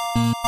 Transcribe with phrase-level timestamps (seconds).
[0.00, 0.39] Thank you.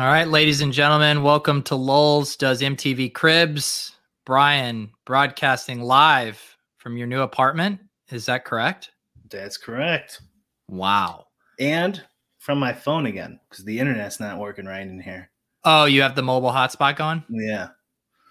[0.00, 3.96] All right, ladies and gentlemen, welcome to Lulz Does MTV Cribs.
[4.24, 7.80] Brian, broadcasting live from your new apartment.
[8.10, 8.92] Is that correct?
[9.28, 10.22] That's correct.
[10.68, 11.26] Wow.
[11.58, 12.02] And
[12.38, 15.30] from my phone again because the internet's not working right in here.
[15.64, 17.22] Oh, you have the mobile hotspot going?
[17.28, 17.68] Yeah.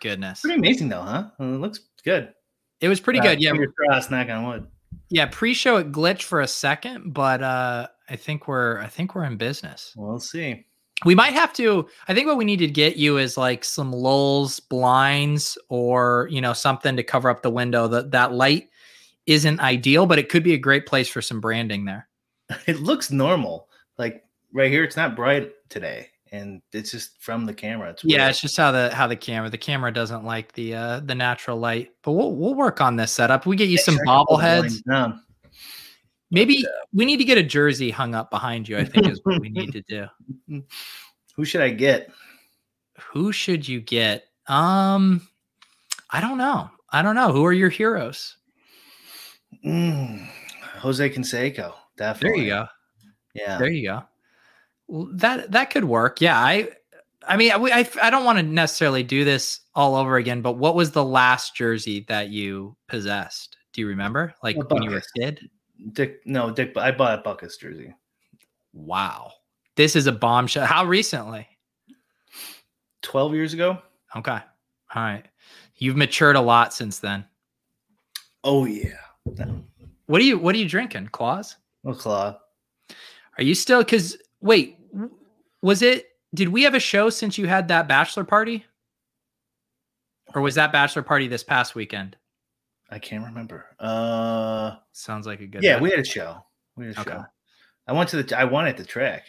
[0.01, 0.41] Goodness.
[0.41, 1.29] Pretty amazing though, huh?
[1.39, 2.33] It looks good.
[2.81, 3.43] It was pretty Uh, good.
[3.43, 3.53] Yeah.
[3.77, 4.67] Crossed, knock on wood.
[5.11, 5.27] Yeah.
[5.27, 9.37] Pre-show it glitched for a second, but uh I think we're I think we're in
[9.37, 9.93] business.
[9.95, 10.65] We'll see.
[11.05, 11.87] We might have to.
[12.07, 16.41] I think what we need to get you is like some lulls, blinds, or you
[16.41, 17.87] know something to cover up the window.
[17.87, 18.69] That that light
[19.25, 22.07] isn't ideal, but it could be a great place for some branding there.
[22.67, 23.69] It looks normal.
[23.97, 27.91] Like right here, it's not bright today, and it's just from the camera.
[27.91, 30.99] It's Yeah, it's just how the how the camera the camera doesn't like the uh
[31.01, 31.91] the natural light.
[32.01, 33.45] But we'll we'll work on this setup.
[33.45, 34.81] We get you some bobbleheads.
[36.31, 36.61] Blinds down.
[36.63, 38.77] Maybe we need to get a jersey hung up behind you.
[38.77, 40.63] I think is what we need to do.
[41.35, 42.11] Who should I get?
[43.11, 44.25] Who should you get?
[44.47, 45.27] Um,
[46.09, 46.69] I don't know.
[46.91, 47.31] I don't know.
[47.31, 48.37] Who are your heroes?
[49.65, 50.27] Mm,
[50.77, 51.73] Jose Canseco.
[51.97, 52.39] definitely.
[52.39, 52.67] There you go.
[53.33, 53.57] Yeah.
[53.57, 54.03] There you go.
[54.87, 56.19] Well, that that could work.
[56.19, 56.69] Yeah, I
[57.27, 60.53] I mean, I I, I don't want to necessarily do this all over again, but
[60.53, 63.57] what was the last jersey that you possessed?
[63.73, 64.33] Do you remember?
[64.41, 65.47] Like A when you were a kid?
[65.93, 66.21] Dick.
[66.25, 66.75] No, Dick.
[66.77, 67.93] I bought a Butkus jersey.
[68.73, 69.31] Wow.
[69.75, 70.65] This is a bombshell.
[70.65, 71.47] How recently?
[73.01, 73.77] Twelve years ago.
[74.15, 74.39] Okay.
[74.95, 75.25] All right.
[75.75, 77.25] You've matured a lot since then.
[78.43, 78.97] Oh yeah.
[80.05, 81.09] What are you what are you drinking?
[81.11, 81.55] Claws?
[81.85, 82.37] Oh, claw.
[83.37, 84.77] Are you still cuz wait,
[85.61, 88.65] was it did we have a show since you had that bachelor party?
[90.35, 92.17] Or was that bachelor party this past weekend?
[92.91, 93.65] I can't remember.
[93.79, 96.43] Uh, Sounds like a good yeah, we had a show.
[96.75, 97.11] We had a Okay.
[97.11, 97.25] show.
[97.87, 98.37] I went to the.
[98.39, 99.23] I won at the track,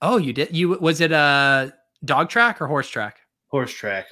[0.00, 0.54] Oh, you did.
[0.56, 1.72] You was it a
[2.04, 3.18] dog track or horse track?
[3.48, 4.06] horse track.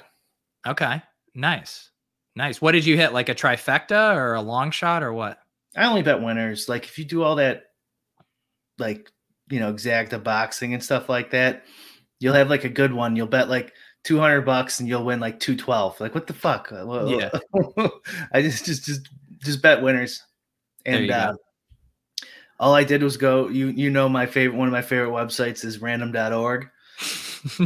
[0.67, 1.01] Okay,
[1.35, 1.89] nice,
[2.35, 2.61] nice.
[2.61, 3.13] What did you hit?
[3.13, 5.39] Like a trifecta or a long shot or what?
[5.75, 6.67] I only bet winners.
[6.69, 7.63] Like if you do all that,
[8.77, 9.09] like
[9.49, 11.65] you know, exacta boxing and stuff like that,
[12.19, 13.15] you'll have like a good one.
[13.15, 13.73] You'll bet like
[14.03, 15.99] two hundred bucks and you'll win like two twelve.
[15.99, 16.71] Like what the fuck?
[16.71, 17.29] Uh, Yeah.
[18.33, 20.23] I just just just just bet winners,
[20.85, 21.33] and uh,
[22.59, 23.47] all I did was go.
[23.47, 26.67] You you know my favorite one of my favorite websites is random.org.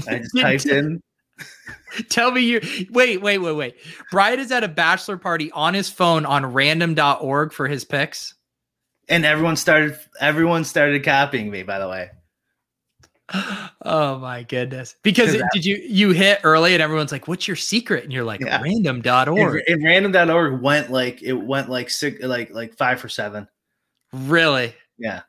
[0.08, 1.02] I just typed in
[2.10, 3.76] Tell me you wait, wait, wait, wait.
[4.12, 8.34] Brian is at a bachelor party on his phone on random.org for his picks.
[9.10, 11.64] and everyone started everyone started copying me.
[11.64, 12.10] By the way,
[13.34, 14.96] Oh my goodness.
[15.04, 18.04] Because it- did you you hit early and everyone's like, what's your secret?
[18.04, 18.62] And you're like, Yeah.
[18.62, 19.64] random.org.
[19.68, 23.48] and, and random.org went like it went like six like like five for seven.
[24.14, 24.74] Really?
[24.98, 25.22] Yeah.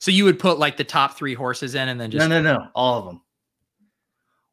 [0.00, 2.54] So you would put like the top three horses in and then just no, no,
[2.58, 2.66] no.
[2.74, 3.22] All of them.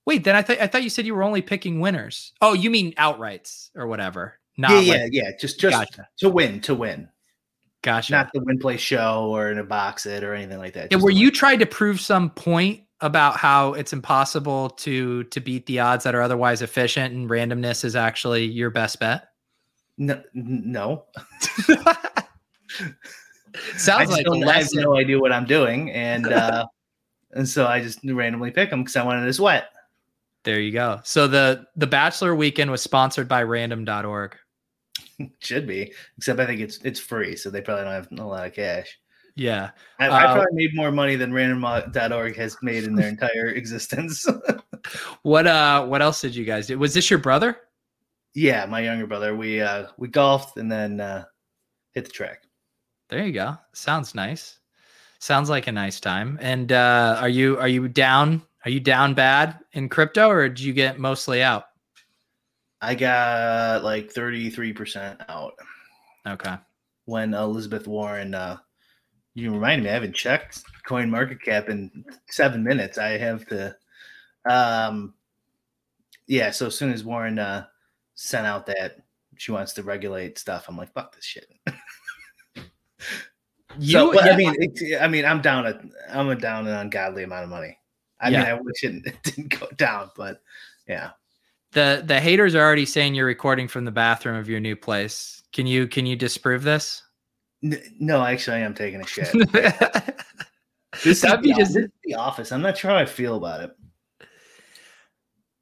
[0.05, 2.33] wait, then I thought I thought you said you were only picking winners.
[2.41, 4.39] Oh, you mean outrights or whatever.
[4.57, 5.31] Not yeah, like, yeah, yeah.
[5.39, 6.07] Just just Gotcha.
[6.19, 7.09] to win, to win.
[7.81, 8.11] gotcha.
[8.13, 10.91] Not the win play show or in a box it or anything like that.
[10.91, 11.15] Yeah, win.
[11.15, 16.03] you trying to prove some point about how it's impossible to to beat the odds
[16.03, 19.27] that are otherwise efficient and randomness is actually your best bet?
[19.97, 21.05] no, no.
[23.75, 26.65] Sounds just like I have no idea what I'm doing, and uh
[27.31, 29.69] and so I just randomly pick them because I wanted to sweat.
[30.43, 31.01] There you go.
[31.03, 34.37] So the the bachelor weekend was sponsored by random.org.
[35.39, 38.47] Should be, except I think it's it's free, so they probably don't have a lot
[38.47, 38.97] of cash.
[39.35, 39.71] Yeah.
[39.99, 44.25] I, I Uh, probably made more money than random.org has made in their entire existence.
[45.21, 46.79] What uh what else did you guys do?
[46.79, 47.55] Was this your brother?
[48.33, 49.35] yeah, my younger brother.
[49.35, 51.25] We uh we golfed and then uh
[51.93, 52.43] hit the track.
[53.09, 53.57] There you go.
[53.73, 54.57] Sounds nice.
[55.19, 56.39] Sounds like a nice time.
[56.41, 58.41] And uh, are you are you down?
[58.65, 61.65] Are you down bad in crypto, or did you get mostly out?
[62.81, 65.53] I got like 33% out
[66.27, 66.55] Okay.
[67.05, 68.57] when Elizabeth Warren uh
[69.33, 72.97] you reminded me I haven't checked coin market cap in seven minutes.
[72.97, 73.75] I have to
[74.49, 75.13] um
[76.27, 77.65] yeah, so as soon as Warren uh
[78.15, 78.97] sent out that
[79.37, 81.51] she wants to regulate stuff, I'm like, fuck this shit.
[83.79, 84.55] You, so, but, yeah, I mean,
[84.99, 85.79] I mean, I'm down a,
[86.09, 87.77] I'm a down an ungodly amount of money.
[88.19, 88.55] I mean, Yeah.
[88.55, 90.41] I wish it, it didn't go down, but
[90.87, 91.11] yeah.
[91.71, 95.43] the the haters are already saying you're recording from the bathroom of your new place.
[95.53, 97.03] Can you can you disprove this?
[97.61, 99.29] No, actually, I am taking a shit.
[101.03, 102.51] This That'd is the, just this is the office.
[102.51, 103.71] I'm not sure how I feel about it.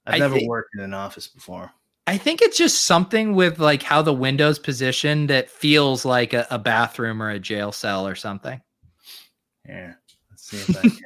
[0.08, 1.72] I've I never think- worked in an office before.
[2.08, 6.48] I think it's just something with like how the window's positioned that feels like a,
[6.50, 8.60] a bathroom or a jail cell or something.
[9.68, 9.94] Yeah,
[10.32, 10.98] let's see if I can.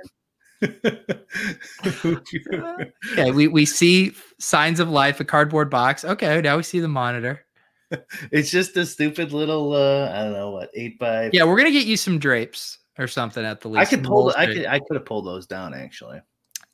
[3.12, 6.06] Okay, we, we see signs of life, a cardboard box.
[6.06, 7.46] Okay, now we see the monitor.
[8.32, 9.74] it's just a stupid little.
[9.74, 11.30] uh I don't know what eight by.
[11.34, 13.80] Yeah, we're gonna get you some drapes or something at the least.
[13.82, 14.26] I could pull.
[14.28, 14.66] The, I could.
[14.66, 16.22] I could have pulled those down actually.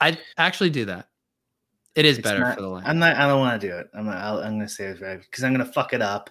[0.02, 1.08] I'd actually do that.
[1.96, 2.84] It is It's better not- for the line.
[2.86, 3.18] I'm not.
[3.18, 3.88] I don't want to do it.
[3.94, 4.06] I'm.
[4.06, 6.30] Not, I'll, I'm gonna say it's right because I'm gonna fuck it up.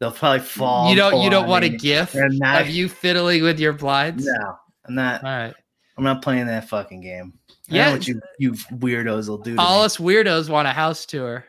[0.00, 0.90] They'll probably fall.
[0.90, 1.76] you don't you don't want a me.
[1.78, 4.26] gif They're not- of you fiddling with your blinds?
[4.26, 5.22] No, I'm not.
[5.24, 5.54] All right.
[5.96, 7.34] I'm not playing that fucking game.
[7.68, 9.56] Yeah, what you you weirdos will do.
[9.58, 9.84] All me.
[9.86, 11.44] us weirdos want a house tour.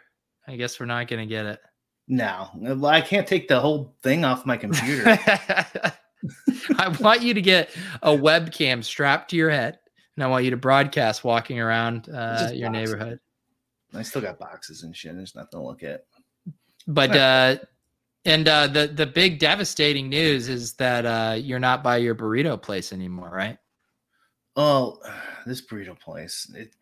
[0.48, 1.60] I guess we're not gonna get it.
[2.08, 2.50] No,
[2.86, 5.18] I can't take the whole thing off my computer.
[6.78, 7.70] I want you to get
[8.02, 9.80] a webcam strapped to your head,
[10.16, 12.80] and I want you to broadcast walking around uh, your box.
[12.80, 13.20] neighborhood.
[13.94, 15.16] I still got boxes and shit.
[15.16, 16.06] There's nothing to look at.
[16.88, 17.56] But uh,
[18.26, 22.62] and uh, the the big devastating news is that uh, you're not by your burrito
[22.62, 23.58] place anymore, right?
[24.56, 25.00] Oh,
[25.46, 26.52] this burrito place.
[26.56, 26.76] It,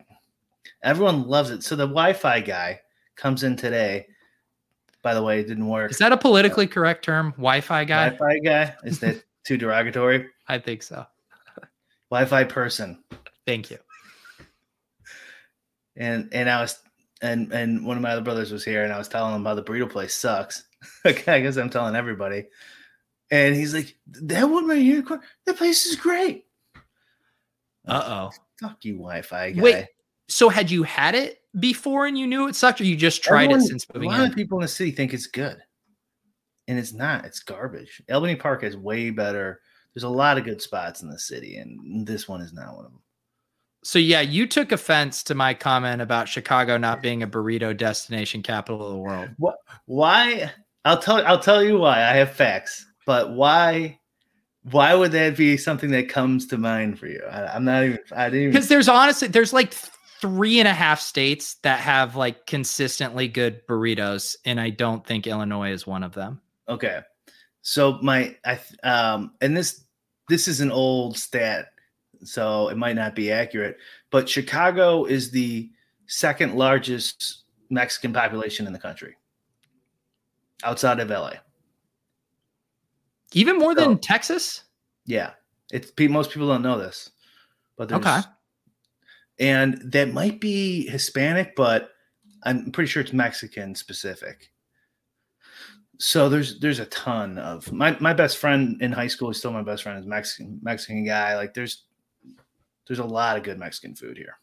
[0.82, 1.62] everyone loves it.
[1.62, 2.80] So the Wi-Fi guy
[3.16, 4.06] comes in today.
[5.02, 5.90] By the way, it didn't work.
[5.90, 7.32] Is that a politically correct term?
[7.32, 8.10] Wi-Fi guy?
[8.10, 8.74] Wi-Fi guy?
[8.84, 10.28] Is that too derogatory?
[10.48, 11.04] I think so.
[12.10, 13.02] Wi-Fi person.
[13.46, 13.78] Thank you.
[15.96, 16.78] And and I was
[17.20, 19.54] and and one of my other brothers was here, and I was telling him how
[19.54, 20.64] the burrito place sucks.
[21.06, 22.46] okay, I guess I'm telling everybody.
[23.30, 25.02] And he's like, "That one right here,
[25.46, 26.44] that place is great."
[27.86, 28.30] Uh oh.
[28.60, 29.62] Fuck you, Wi-Fi guy.
[29.62, 29.86] Wait,
[30.28, 33.44] So had you had it before and you knew it sucked, or you just tried
[33.44, 34.30] Everyone- it since moving A lot in?
[34.30, 35.58] of people in the city think it's good,
[36.68, 37.24] and it's not.
[37.24, 38.02] It's garbage.
[38.10, 39.60] Albany Park is way better.
[39.94, 42.86] There's a lot of good spots in the city, and this one is not one
[42.86, 43.02] of them.
[43.84, 48.40] So yeah, you took offense to my comment about Chicago not being a burrito destination
[48.42, 49.30] capital of the world.
[49.86, 50.52] Why?
[50.84, 51.24] I'll tell.
[51.26, 51.96] I'll tell you why.
[51.98, 53.98] I have facts, but why?
[54.70, 57.20] Why would that be something that comes to mind for you?
[57.28, 57.98] I, I'm not even.
[58.12, 58.52] I didn't even.
[58.52, 59.74] Because there's honestly there's like
[60.22, 65.26] three and a half states that have like consistently good burritos, and I don't think
[65.26, 66.40] Illinois is one of them.
[66.68, 67.00] Okay.
[67.62, 69.84] So my I um and this
[70.28, 71.72] this is an old stat,
[72.22, 73.76] so it might not be accurate,
[74.10, 75.68] but Chicago is the
[76.06, 79.16] second largest Mexican population in the country.
[80.62, 81.32] Outside of LA.
[83.32, 84.62] Even more than Texas.
[85.04, 85.30] Yeah.
[85.72, 87.10] It's most people don't know this.
[87.76, 88.20] But there's Okay.
[89.38, 91.90] And that might be Hispanic, but
[92.44, 94.50] I'm pretty sure it's Mexican specific.
[95.98, 99.52] So there's there's a ton of my my best friend in high school is still
[99.52, 101.36] my best friend is Mexican Mexican guy.
[101.36, 101.84] Like there's
[102.88, 104.38] there's a lot of good Mexican food here.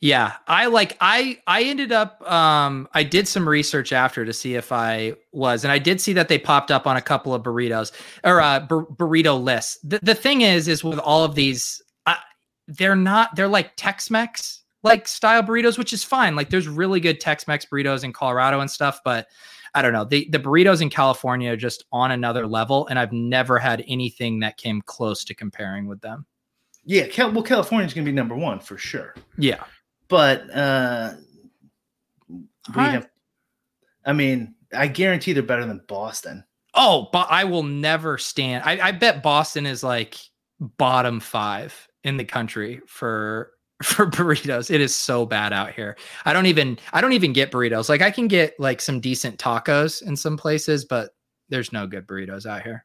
[0.00, 4.54] Yeah, I like I I ended up um I did some research after to see
[4.54, 7.42] if I was and I did see that they popped up on a couple of
[7.42, 7.90] burritos
[8.22, 9.78] or uh bur- burrito lists.
[9.82, 11.82] The, the thing is is with all of these
[12.68, 16.36] they're not they're like Tex-Mex like style burritos which is fine.
[16.36, 19.26] Like there's really good Tex-Mex burritos in Colorado and stuff but
[19.74, 20.04] I don't know.
[20.04, 24.40] The the burritos in California are just on another level and I've never had anything
[24.40, 26.26] that came close to comparing with them.
[26.84, 29.14] Yeah, Cal- well California's gonna be number one for sure.
[29.36, 29.64] Yeah.
[30.08, 31.14] But uh
[32.28, 33.08] we have
[34.04, 36.44] I mean, I guarantee they're better than Boston.
[36.74, 38.62] Oh, but I will never stand.
[38.64, 40.18] I, I bet Boston is like
[40.60, 44.72] bottom five in the country for for burritos.
[44.72, 45.96] It is so bad out here.
[46.24, 47.88] I don't even I don't even get burritos.
[47.88, 51.10] Like I can get like some decent tacos in some places, but
[51.48, 52.84] there's no good burritos out here.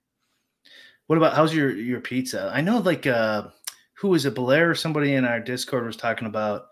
[1.07, 2.51] What about how's your your pizza?
[2.53, 3.47] I know like uh
[3.95, 6.67] who was it, Blair or somebody in our Discord was talking about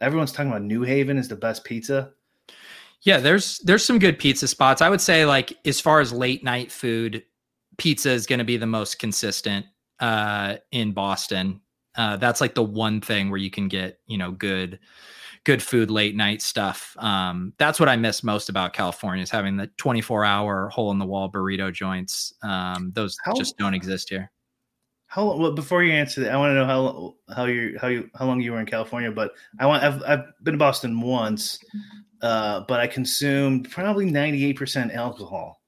[0.00, 2.12] everyone's talking about New Haven is the best pizza.
[3.02, 4.82] Yeah, there's there's some good pizza spots.
[4.82, 7.22] I would say like as far as late night food,
[7.78, 9.66] pizza is going to be the most consistent
[10.00, 11.60] uh, in Boston.
[11.96, 14.78] Uh, that's like the one thing where you can get you know good
[15.44, 16.94] good food late night stuff.
[16.98, 20.98] Um, that's what I miss most about California is having the 24 hour hole in
[20.98, 22.34] the wall burrito joints.
[22.42, 24.30] Um, those how, just don't exist here.
[25.06, 28.08] How well before you answer that, I want to know how how you how you
[28.14, 29.10] how long you were in California.
[29.10, 31.58] But I want I've I've been to Boston once,
[32.22, 35.59] uh, but I consumed probably 98 percent alcohol.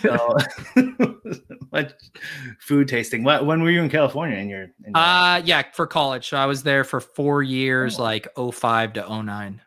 [0.00, 0.36] So,
[1.72, 1.92] much
[2.58, 3.24] food tasting.
[3.24, 4.36] What, when were you in California?
[4.38, 6.28] In your, in your uh yeah, for college.
[6.28, 8.02] So I was there for four years, oh.
[8.02, 9.60] like 05 to 09.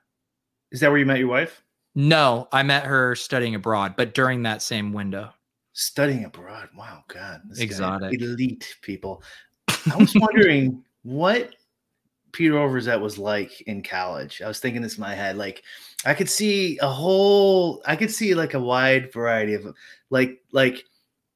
[0.72, 1.64] Is that where you met your wife?
[1.96, 5.32] No, I met her studying abroad, but during that same window.
[5.74, 6.70] Studying abroad.
[6.78, 7.42] Wow, God.
[7.58, 8.22] Exotic.
[8.22, 9.24] Elite people.
[9.70, 11.56] I was wondering what
[12.34, 14.42] Peter Overzet was like in college.
[14.42, 15.38] I was thinking this in my head.
[15.38, 15.64] Like
[16.08, 19.76] I could see a whole I could see like a wide variety of
[20.10, 20.86] like like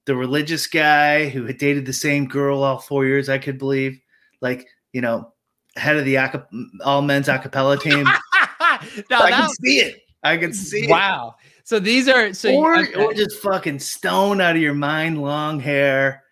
[0.05, 3.99] the religious guy who had dated the same girl all four years, I could believe.
[4.39, 5.33] Like, you know,
[5.75, 6.17] head of the
[6.83, 8.03] all men's acapella team.
[9.09, 10.01] now, I can see it.
[10.23, 11.35] I can see wow.
[11.37, 11.61] It.
[11.65, 12.93] So these are so or, okay.
[12.95, 16.23] or just fucking stone out of your mind, long hair.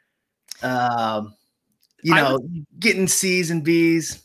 [0.63, 1.35] Um,
[2.03, 4.23] you know, would, getting C's and B's.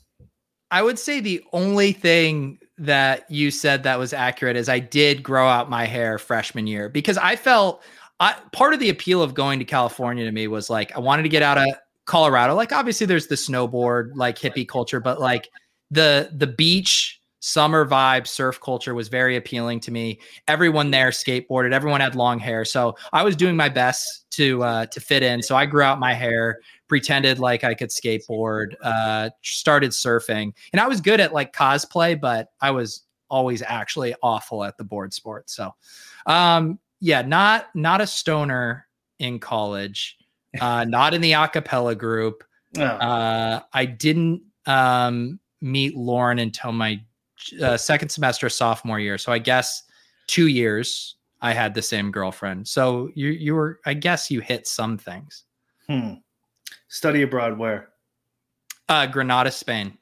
[0.70, 5.22] I would say the only thing that you said that was accurate is I did
[5.22, 7.82] grow out my hair freshman year because I felt
[8.20, 11.22] I, part of the appeal of going to California to me was like I wanted
[11.24, 11.66] to get out of
[12.04, 12.54] Colorado.
[12.54, 15.48] Like obviously there's the snowboard like hippie culture, but like
[15.90, 20.18] the the beach summer vibe surf culture was very appealing to me.
[20.48, 21.72] Everyone there skateboarded.
[21.72, 25.42] Everyone had long hair, so I was doing my best to uh, to fit in.
[25.42, 30.80] So I grew out my hair, pretended like I could skateboard, uh, started surfing, and
[30.80, 35.12] I was good at like cosplay, but I was always actually awful at the board
[35.12, 35.50] sport.
[35.50, 35.74] So
[36.26, 38.86] um, yeah, not not a stoner
[39.18, 40.16] in college,
[40.60, 42.44] uh, not in the acapella group.
[42.76, 42.82] Oh.
[42.82, 47.00] Uh, I didn't um, meet Lauren until my
[47.62, 49.18] uh, second semester sophomore year.
[49.18, 49.82] So I guess
[50.26, 52.66] two years I had the same girlfriend.
[52.68, 55.44] So you you were I guess you hit some things.
[55.88, 56.14] Hmm.
[56.94, 57.88] Study abroad where?
[58.88, 59.98] Uh, Granada, Spain.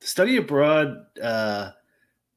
[0.00, 1.70] Study abroad, uh,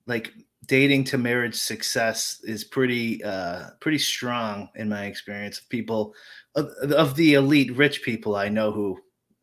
[0.08, 0.32] like
[0.68, 6.14] dating to marriage success is pretty uh pretty strong in my experience of people
[6.56, 8.98] of, of the elite rich people I know who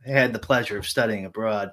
[0.07, 1.73] had the pleasure of studying abroad.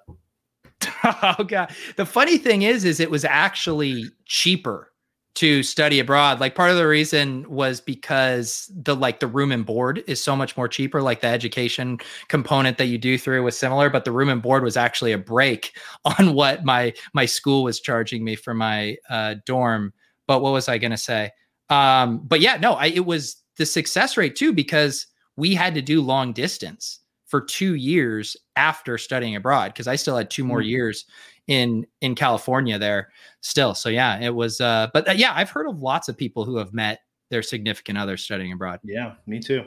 [1.05, 1.73] oh god.
[1.95, 4.91] The funny thing is is it was actually cheaper
[5.35, 9.65] to study abroad like part of the reason was because the like the room and
[9.65, 11.99] board is so much more cheaper like the education
[12.29, 15.17] component that you do through was similar but the room and board was actually a
[15.17, 19.93] break on what my my school was charging me for my uh, dorm
[20.25, 21.29] but what was i going to say
[21.69, 25.81] um but yeah no I, it was the success rate too because we had to
[25.81, 30.59] do long distance for two years after studying abroad because i still had two more
[30.59, 30.69] mm-hmm.
[30.69, 31.05] years
[31.47, 33.09] in in California there
[33.41, 33.73] still.
[33.73, 34.61] So yeah, it was.
[34.61, 37.97] Uh, but uh, yeah, I've heard of lots of people who have met their significant
[37.97, 38.79] other studying abroad.
[38.83, 39.63] Yeah, me too.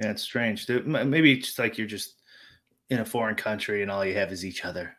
[0.00, 0.68] Yeah, it's strange.
[0.68, 2.22] Maybe it's like you're just
[2.90, 4.96] in a foreign country and all you have is each other.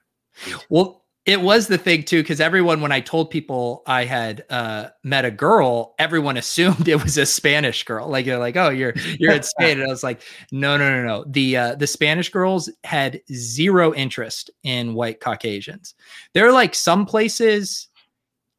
[0.69, 4.89] Well, it was the thing too, because everyone, when I told people I had uh,
[5.03, 8.09] met a girl, everyone assumed it was a Spanish girl.
[8.09, 11.03] Like they're like, oh, you're you're in Spain, and I was like, no, no, no,
[11.03, 11.25] no.
[11.27, 15.95] The uh, the Spanish girls had zero interest in white Caucasians.
[16.33, 17.87] There are like some places,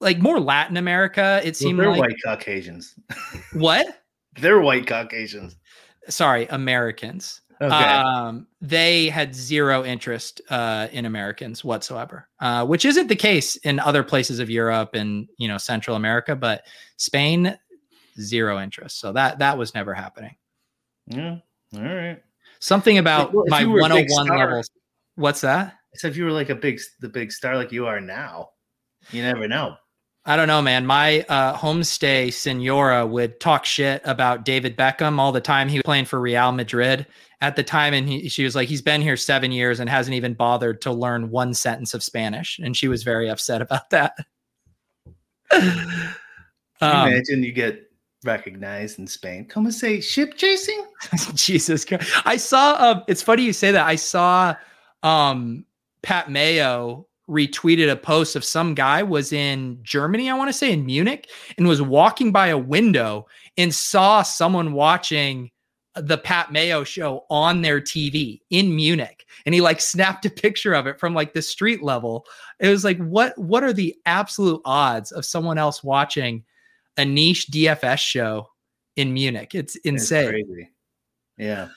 [0.01, 1.41] like more Latin America.
[1.45, 2.95] It seemed well, they're like, white Caucasians.
[3.53, 4.03] what?
[4.41, 5.57] They're white Caucasians.
[6.09, 7.41] Sorry, Americans.
[7.61, 7.75] Okay.
[7.75, 13.79] Um, they had zero interest uh, in Americans whatsoever, uh, which isn't the case in
[13.79, 17.57] other places of Europe and you know Central America, but Spain
[18.21, 19.01] zero interest.
[19.01, 20.37] So that that was never happening.
[21.07, 21.39] Yeah.
[21.77, 22.23] All right.
[22.61, 24.71] Something about well, my 101 levels.
[25.17, 25.77] What's that?
[25.95, 28.51] So if you were like a big the big star like you are now,
[29.11, 29.77] you never know.
[30.27, 30.87] I don't know, man.
[30.87, 35.69] My uh, homestay senora would talk shit about David Beckham all the time.
[35.69, 37.07] He was playing for Real Madrid
[37.43, 40.15] at the time, and he, she was like, "He's been here seven years and hasn't
[40.15, 44.17] even bothered to learn one sentence of Spanish," and she was very upset about that.
[45.53, 46.15] um,
[46.81, 47.91] imagine you get
[48.25, 49.45] recognized in Spain.
[49.45, 50.87] Come and say ship chasing.
[51.35, 52.11] Jesus Christ!
[52.25, 52.77] I saw.
[52.83, 53.87] Um, it's funny you say that.
[53.87, 54.57] I saw
[55.03, 55.67] um,
[56.03, 60.73] Pat Mayo retweeted a post of some guy was in Germany, I want to say
[60.73, 63.27] in Munich, and was walking by a window
[63.57, 65.51] and saw someone watching
[65.97, 70.75] the Pat Mayo show on their TV in Munich and he like snapped a picture
[70.75, 72.27] of it from like the street level.
[72.61, 76.45] It was like what what are the absolute odds of someone else watching
[76.97, 78.49] a niche DFS show
[78.97, 79.55] in Munich.
[79.55, 80.29] It's It's insane.
[80.31, 80.71] crazy.
[81.37, 81.69] Yeah.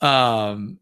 [0.00, 0.78] Um,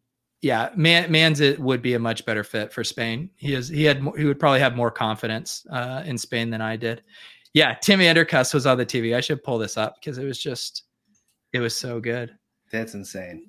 [0.46, 3.28] yeah, Man Manza would be a much better fit for Spain.
[3.34, 6.76] He is he had he would probably have more confidence uh, in Spain than I
[6.76, 7.02] did.
[7.52, 9.16] Yeah, Tim Andercuss was on the TV.
[9.16, 10.84] I should pull this up because it was just
[11.52, 12.38] it was so good.
[12.70, 13.48] That's insane.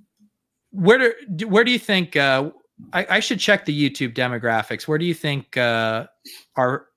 [0.71, 2.49] Where do do- where do you think uh,
[2.93, 4.87] I, I should check the YouTube demographics?
[4.87, 6.07] Where do you think uh,
[6.55, 6.87] our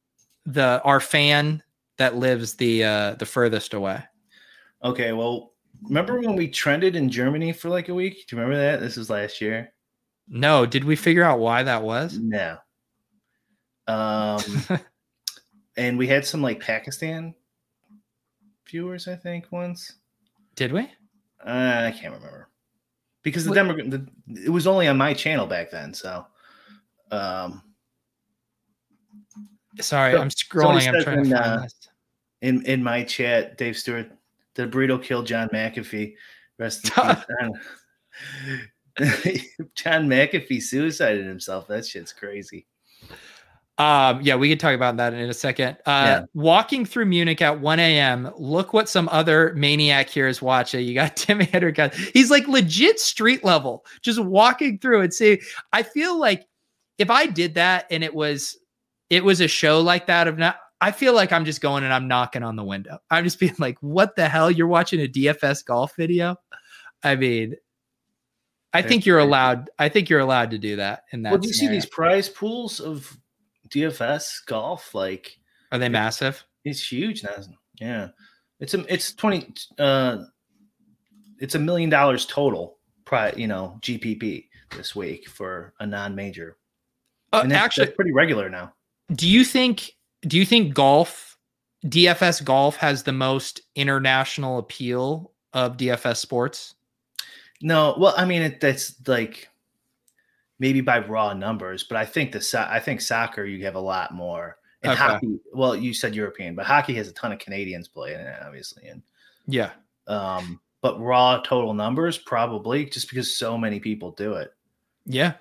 [0.46, 1.62] the our fan
[1.98, 4.02] that lives the uh, the furthest away?
[4.82, 5.52] Okay, well,
[5.82, 8.26] remember when we trended in Germany for like a week?
[8.26, 8.80] Do you remember that?
[8.80, 9.74] This was last year.
[10.30, 12.16] No, did we figure out why that was?
[12.16, 12.56] No.
[13.88, 14.40] Um,
[15.76, 17.34] and we had some like Pakistan
[18.66, 19.96] viewers, I think, once.
[20.54, 20.82] Did we?
[21.44, 22.48] Uh, I can't remember
[23.22, 24.06] because the What- demo the,
[24.44, 25.92] it was only on my channel back then.
[25.94, 26.24] So,
[27.10, 27.62] um,
[29.80, 30.86] Sorry, So- I'm scrolling.
[30.86, 31.88] I'm trying to in, find uh, this.
[32.42, 34.10] in in my chat, Dave Stewart,
[34.54, 36.14] the burrito killed John McAfee.
[36.58, 36.92] Rest in
[38.52, 38.66] peace.
[39.74, 41.66] John McAfee suicided himself.
[41.68, 42.66] That shit's crazy.
[43.78, 45.78] Um, yeah, we could talk about that in a second.
[45.86, 46.24] Uh, Yeah.
[46.34, 48.30] Walking through Munich at 1 a.m.
[48.36, 50.86] Look what some other maniac here is watching.
[50.86, 51.94] You got Tim Andercutt.
[51.94, 55.40] He's like legit street level, just walking through and see.
[55.72, 56.46] I feel like
[56.98, 58.58] if I did that and it was
[59.08, 60.58] it was a show like that of not.
[60.82, 62.98] I feel like I'm just going and I'm knocking on the window.
[63.10, 64.50] I'm just being like, "What the hell?
[64.50, 66.36] You're watching a DFS golf video?"
[67.02, 67.54] I mean,
[68.72, 69.70] I think you're allowed.
[69.78, 71.04] I think you're allowed to do that.
[71.12, 73.16] In that, Well, do you see these prize pools of
[73.68, 74.94] DFS golf?
[74.94, 75.38] Like,
[75.72, 76.44] Are they massive?
[76.64, 77.30] it's huge now.
[77.80, 78.08] Yeah,
[78.60, 79.52] it's a it's twenty.
[79.78, 80.24] Uh,
[81.38, 82.78] it's a million dollars total.
[83.06, 84.46] Pri, you know, GPP
[84.76, 86.56] this week for a non-major.
[87.32, 88.72] Uh, that's, actually, that's pretty regular now.
[89.14, 91.36] do you think do you think golf
[91.86, 96.74] DFS golf has the most international appeal of DFS sports?
[97.62, 99.48] No, well, I mean, it, that's like
[100.58, 103.80] maybe by raw numbers, but I think the so- I think soccer you have a
[103.80, 104.56] lot more.
[104.82, 105.00] And Okay.
[105.02, 108.88] hockey, well, you said European, but hockey has a ton of Canadians playing it, obviously,
[108.88, 109.02] and
[109.46, 109.70] Yeah.
[110.06, 114.54] um, but raw total numbers probably just because so many people do it.
[115.04, 115.34] Yeah.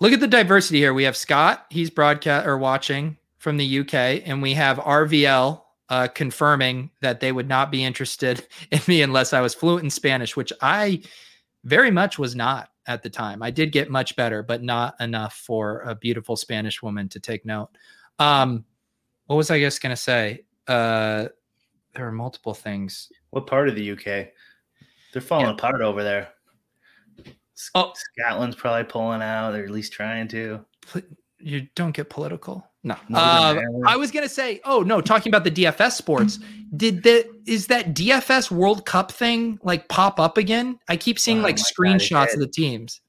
[0.00, 0.92] Look at the diversity here.
[0.92, 6.08] We have Scott, he's broadcast or watching from the UK, and we have RVL uh,
[6.08, 10.36] confirming that they would not be interested in me unless I was fluent in Spanish,
[10.36, 11.00] which I
[11.64, 13.42] very much was not at the time.
[13.42, 17.44] I did get much better, but not enough for a beautiful Spanish woman to take
[17.46, 17.70] note.
[18.18, 18.64] Um,
[19.26, 20.44] what was I just going to say?
[20.68, 21.28] Uh,
[21.94, 23.10] there are multiple things.
[23.30, 24.28] What part of the UK?
[25.12, 25.52] They're falling Yeah.
[25.52, 26.28] apart over there.
[27.74, 27.92] Oh.
[28.18, 30.64] Scotland's probably pulling out, or at least trying to.
[31.38, 32.66] You don't get political.
[32.84, 32.94] No.
[33.14, 36.38] Uh, I was gonna say, oh no, talking about the DFS sports.
[36.76, 40.78] Did the is that DFS World Cup thing like pop up again?
[40.88, 43.00] I keep seeing Oh like my God, screenshots of the teams.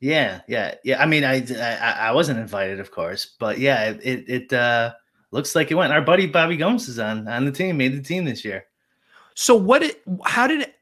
[0.00, 1.02] Yeah, yeah, yeah.
[1.02, 4.92] I mean, I, I I wasn't invited, of course, but yeah, it it, it uh,
[5.32, 5.92] looks like it went.
[5.92, 8.66] Our buddy Bobby Gomes is on on the team, made the team this year.
[9.34, 10.74] So what it how did it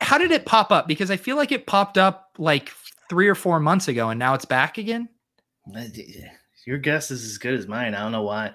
[0.00, 0.88] how did it pop up?
[0.88, 2.70] Because I feel like it popped up like
[3.10, 5.08] three or four months ago and now it's back again.
[6.66, 7.94] Your guess is as good as mine.
[7.94, 8.52] I don't know why.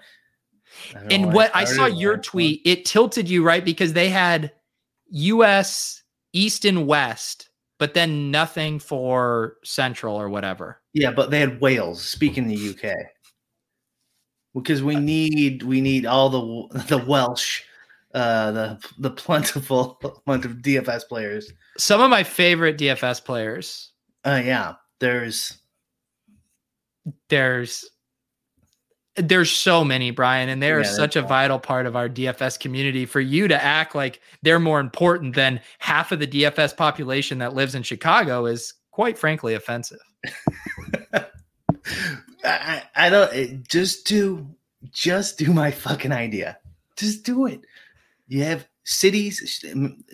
[0.93, 4.09] Don't know And why what I saw your tweet, it tilted you right because they
[4.09, 4.51] had
[5.09, 10.81] US East and West, but then nothing for Central or whatever.
[10.93, 12.93] Yeah, but they had Wales speaking the UK
[14.53, 17.63] because we need we need all the the Welsh,
[18.13, 21.51] uh, the the plentiful amount of DFS players.
[21.77, 23.91] Some of my favorite DFS players.
[24.25, 25.57] Uh, yeah, there's
[27.29, 27.85] There's
[29.17, 32.59] there's so many, Brian, and they are Yeah, such a vital part of our DFS
[32.59, 33.05] community.
[33.05, 37.53] For you to act like they're more important than half of the DFS population that
[37.55, 39.99] lives in Chicago is quite frankly offensive.
[42.43, 44.47] I, I don't it, just do
[44.91, 46.57] just do my fucking idea.
[46.95, 47.61] Just do it.
[48.27, 49.65] You have cities,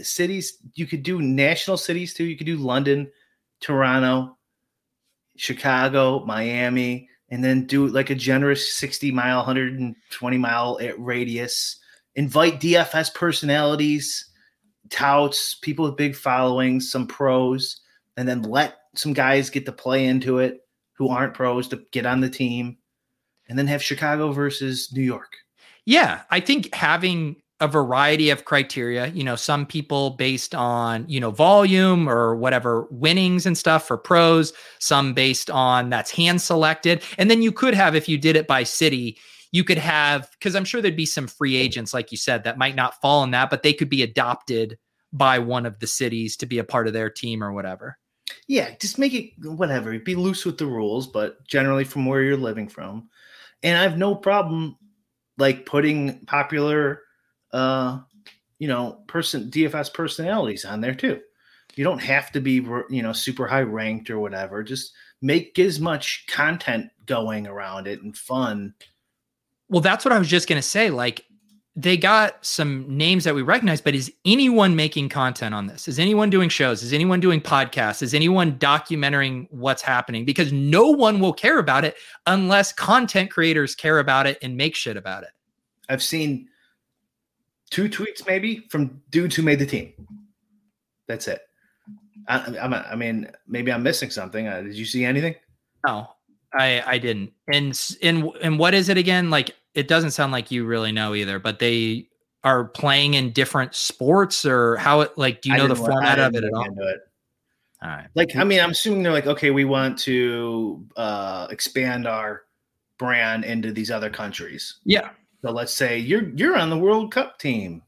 [0.02, 0.58] cities.
[0.76, 2.24] You could do national cities too.
[2.24, 3.12] You could do London,
[3.60, 4.38] Toronto,
[5.36, 11.78] Chicago, Miami, and then do like a generous sixty mile, hundred and twenty mile radius.
[12.14, 14.30] Invite DFS personalities,
[14.92, 17.82] touts, people with big followings, some pros,
[18.18, 20.60] and then let some guys get to play into it
[20.94, 22.78] who aren't pros to get on the team,
[23.50, 25.34] and then have Chicago versus New York.
[25.86, 31.20] Yeah, I think having a variety of criteria, you know, some people based on, you
[31.20, 37.02] know, volume or whatever winnings and stuff for pros, some based on that's hand selected.
[37.18, 39.18] And then you could have, if you did it by city,
[39.52, 42.58] you could have, because I'm sure there'd be some free agents, like you said, that
[42.58, 44.78] might not fall in that, but they could be adopted
[45.14, 47.98] by one of the cities to be a part of their team or whatever.
[48.48, 49.98] Yeah, just make it whatever.
[50.00, 53.10] Be loose with the rules, but generally from where you're living from.
[53.62, 54.76] And I have no problem
[55.38, 57.03] like putting popular
[57.54, 58.00] uh
[58.60, 61.20] you know, person DFS personalities on there too.
[61.76, 64.64] You don't have to be you know super high ranked or whatever.
[64.64, 68.74] Just make as much content going around it and fun.
[69.70, 71.26] Well, that's what I was just going to say like
[71.76, 75.88] they got some names that we recognize, but is anyone making content on this?
[75.88, 76.84] Is anyone doing shows?
[76.84, 78.04] Is anyone doing podcasts?
[78.04, 80.24] Is anyone documenting what's happening?
[80.24, 81.96] Because no one will care about it
[82.28, 85.32] unless content creators care about it and make shit about it.
[85.90, 86.48] I've seen
[87.74, 89.92] two tweets maybe from dudes who made the team.
[91.08, 91.42] That's it.
[92.28, 94.48] I, I'm, I mean, maybe I'm missing something.
[94.48, 95.36] Uh, did you see anything?
[95.86, 96.08] No,
[96.54, 97.34] I I didn't.
[97.52, 99.32] And and and what is it again?
[99.32, 102.08] Like it doesn't sound like you really know either, but they
[102.44, 106.36] are playing in different sports or how it like do you know the format of
[106.36, 106.66] it at all?
[106.66, 107.00] It.
[107.82, 108.08] All right.
[108.14, 112.44] Like I mean, I'm assuming they're like, okay, we want to uh expand our
[113.00, 114.80] brand into these other countries.
[114.86, 115.10] Yeah.
[115.44, 117.84] So let's say you're you're on the World Cup team,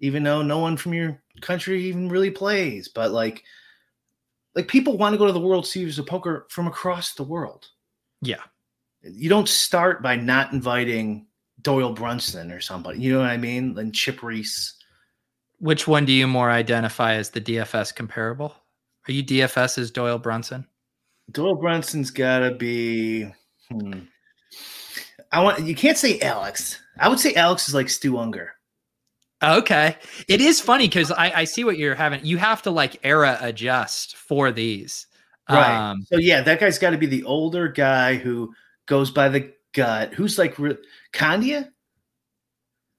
[0.00, 3.44] even though no one from your country even really plays, but like
[4.54, 7.68] like people want to go to the World Series of Poker from across the world.
[8.20, 8.42] Yeah
[9.02, 11.26] you don't start by not inviting
[11.62, 13.00] Doyle Brunson or somebody.
[13.00, 13.76] You know what I mean?
[13.78, 14.74] And Chip Reese.
[15.58, 18.54] Which one do you more identify as the DFS comparable?
[19.08, 20.66] Are you DFS as Doyle Brunson?
[21.30, 23.32] Doyle Brunson's got to be.
[23.70, 24.00] Hmm.
[25.32, 25.64] I want.
[25.64, 26.78] You can't say Alex.
[26.98, 28.48] I would say Alex is like Stu Ungar.
[29.42, 29.96] Okay,
[30.28, 32.24] it is funny because I, I see what you're having.
[32.24, 35.06] You have to like era adjust for these.
[35.50, 35.90] Right.
[35.90, 38.54] Um, so yeah, that guy's got to be the older guy who
[38.86, 40.14] goes by the gut.
[40.14, 40.78] Who's like re-
[41.12, 41.70] Kandia?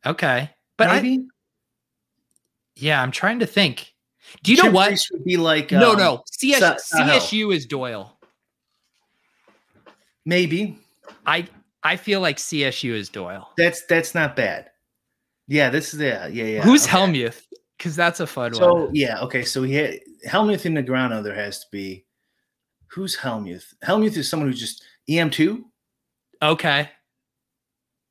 [0.06, 1.20] Okay, but Maybe?
[1.20, 1.26] I,
[2.76, 3.94] yeah, I'm trying to think.
[4.42, 5.72] Do you Chip know what Reese would be like?
[5.72, 6.24] Um, no, no.
[6.30, 8.18] CS, CSU is Doyle.
[10.26, 10.78] Maybe.
[11.26, 11.48] I
[11.84, 13.50] I feel like CSU is Doyle.
[13.58, 14.70] That's that's not bad.
[15.48, 16.62] Yeah, this is yeah, yeah, yeah.
[16.62, 16.98] Who's okay.
[16.98, 17.42] Hellmuth?
[17.78, 18.88] Because that's a fun so, one.
[18.88, 19.44] So yeah, okay.
[19.44, 21.24] So he had Hellmuth in Negreanu.
[21.24, 22.06] There has to be.
[22.88, 23.74] Who's Hellmuth?
[23.84, 25.66] Hellmuth is someone who's just EM two.
[26.42, 26.90] Okay.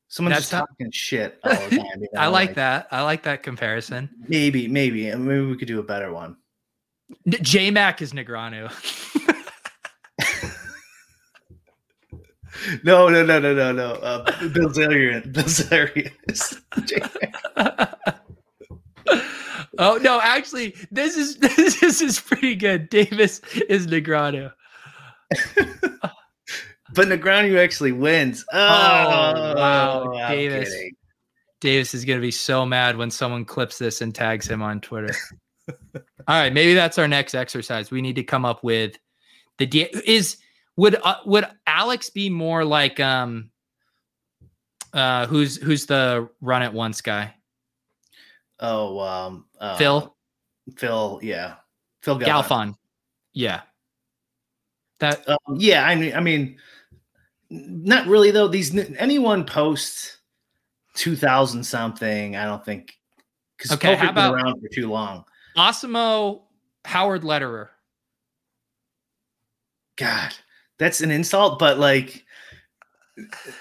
[0.09, 2.01] Someone's That's just not- talking shit all the time.
[2.01, 2.21] You know?
[2.21, 2.87] I like, like, that.
[2.91, 4.11] I like that comparison.
[4.27, 6.37] Maybe, maybe, maybe we could do a better one.
[7.27, 8.71] J Mac is Negreanu.
[12.83, 13.93] no, no, no, no, no, no.
[13.93, 15.31] Uh, Bill Zarian.
[15.33, 16.11] Bilzerian
[19.79, 22.89] oh no, actually, this is this is pretty good.
[22.89, 24.51] Davis is Negreanu.
[26.95, 28.45] But Negreanu actually wins.
[28.53, 30.69] Oh, oh wow, Davis.
[30.69, 30.91] Kidding.
[31.59, 34.79] Davis is going to be so mad when someone clips this and tags him on
[34.79, 35.15] Twitter.
[35.95, 37.89] All right, maybe that's our next exercise.
[37.89, 38.99] We need to come up with
[39.57, 40.37] the D- is
[40.75, 43.49] would uh, would Alex be more like um
[44.93, 47.33] uh who's who's the run at once guy?
[48.59, 50.15] Oh, um uh, Phil.
[50.77, 51.55] Phil, yeah.
[52.01, 52.19] Phil.
[52.19, 52.75] Galfond.
[53.33, 53.61] Yeah.
[54.99, 56.57] That um, yeah, I mean I mean
[57.49, 58.47] not really though.
[58.47, 60.17] These anyone posts
[60.93, 62.97] two thousand something, I don't think
[63.57, 65.25] because okay, how about around for too long.
[65.57, 66.43] Awesemo
[66.85, 67.71] Howard Lederer.
[69.97, 70.33] God,
[70.77, 72.25] that's an insult, but like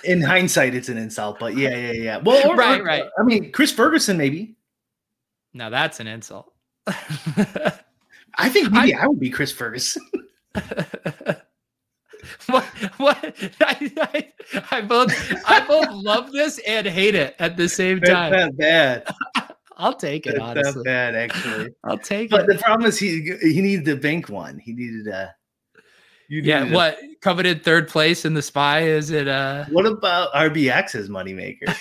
[0.04, 1.38] in hindsight, it's an insult.
[1.38, 2.16] But yeah, yeah, yeah.
[2.18, 3.04] Well, or, right, or, right.
[3.18, 4.56] I mean, Chris Ferguson, maybe.
[5.54, 6.52] Now that's an insult.
[6.86, 10.02] I think maybe I, I would be Chris Ferguson.
[12.46, 12.64] what
[12.96, 13.18] what
[13.60, 14.32] I, I,
[14.70, 15.12] I, both
[15.46, 18.32] I both love this and hate it at the same time.
[18.32, 19.06] That's not bad.
[19.76, 20.36] I'll take it.
[20.36, 21.70] That's honestly, not bad actually.
[21.84, 22.46] I'll take but it.
[22.46, 24.58] But the problem is he he needed a bank one.
[24.58, 25.34] He needed a.
[26.40, 28.82] yeah, what coveted third place in the spy?
[28.82, 31.76] Is it uh What about RBX's moneymaker?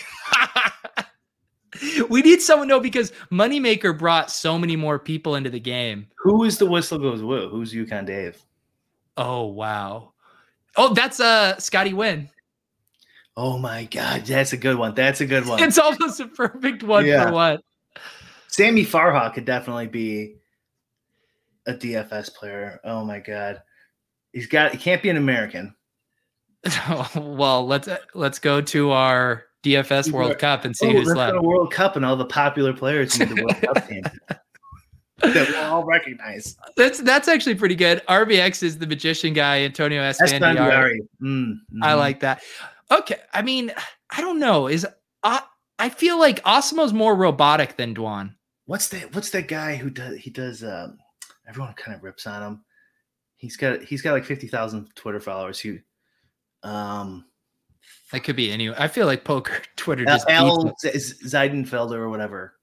[2.10, 6.08] we need someone though because Moneymaker brought so many more people into the game.
[6.18, 7.50] Who is the whistle goes woo?
[7.50, 8.42] Who's Yukon Dave?
[9.18, 10.14] Oh wow.
[10.76, 12.30] Oh, that's uh Scotty Nguyen.
[13.38, 14.94] Oh my god, that's a good one.
[14.94, 15.64] That's a good one.
[15.64, 17.26] It's almost a perfect one yeah.
[17.26, 17.62] for what?
[18.48, 20.36] Sammy Farha could definitely be
[21.66, 22.80] a DFS player.
[22.84, 23.62] Oh my god.
[24.34, 25.76] He's got he can't be an American.
[27.16, 31.34] well, let's let's go to our DFS World Cup and see oh, who's left.
[31.34, 34.04] Go World Cup and all the popular players in the World Cup team.
[35.22, 36.56] that we'll all recognize.
[36.78, 38.02] That's that's actually pretty good.
[38.08, 40.98] RBX is the magician guy, Antonio Esfandiari.
[41.22, 41.84] Mm, mm-hmm.
[41.84, 42.42] I like that.
[42.92, 43.72] Okay, I mean,
[44.10, 44.68] I don't know.
[44.68, 44.86] Is
[45.24, 45.42] I
[45.80, 48.36] I feel like Awesemo's more robotic than Dwan.
[48.66, 49.14] what's that?
[49.16, 50.18] What's that guy who does?
[50.18, 50.64] He does.
[50.64, 50.98] Um,
[51.48, 52.64] everyone kind of rips on him.
[53.42, 55.60] He's got he's got like fifty thousand Twitter followers.
[55.60, 55.80] Who,
[56.62, 57.26] um,
[58.12, 58.70] That could be any.
[58.70, 62.54] I feel like poker Twitter L, just L Zeidenfelder or whatever.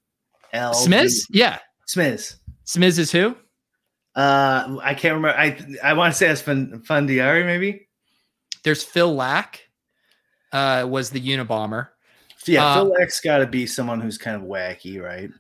[0.53, 1.27] L Smiths?
[1.31, 1.59] Yeah.
[1.88, 2.37] Smiths.
[2.64, 3.35] Smiz is who?
[4.14, 5.37] Uh, I can't remember.
[5.37, 7.88] I I want to say it's Fun Fundiari maybe.
[8.62, 9.57] There's Phil Laak.
[10.53, 11.88] Uh, was the Unabomber.
[12.47, 15.31] Yeah, Uh, Phil X got to be someone who's kind of wacky, right?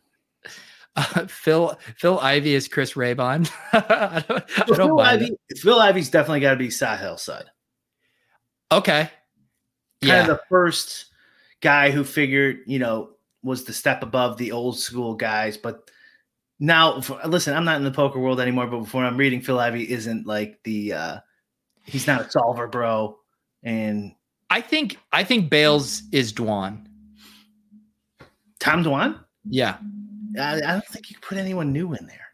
[0.98, 3.48] Uh, Phil Phil Ivey is Chris Raybon.
[3.72, 7.42] I don't, I don't Phil, Ivey, Phil Ivey's definitely got to be Sahil Sud.
[7.42, 8.74] it.
[8.74, 9.02] Okay.
[9.02, 9.10] Kind
[10.02, 10.20] Yeah.
[10.22, 11.06] of the first
[11.60, 13.10] guy who figured, you know,
[13.42, 15.56] was the step above the old school guys.
[15.56, 15.88] But
[16.58, 18.66] now, for, listen, I'm not in the poker world anymore.
[18.66, 20.92] But before I'm reading, Phil Ivey isn't like the.
[20.94, 21.18] uh
[21.84, 23.18] He's not a solver, bro.
[23.62, 24.14] And
[24.50, 26.84] I think I think Bales is Dwan.
[28.60, 29.78] Tom Dwan, Yeah.
[30.38, 32.28] I, I don't think you could put anyone new in there.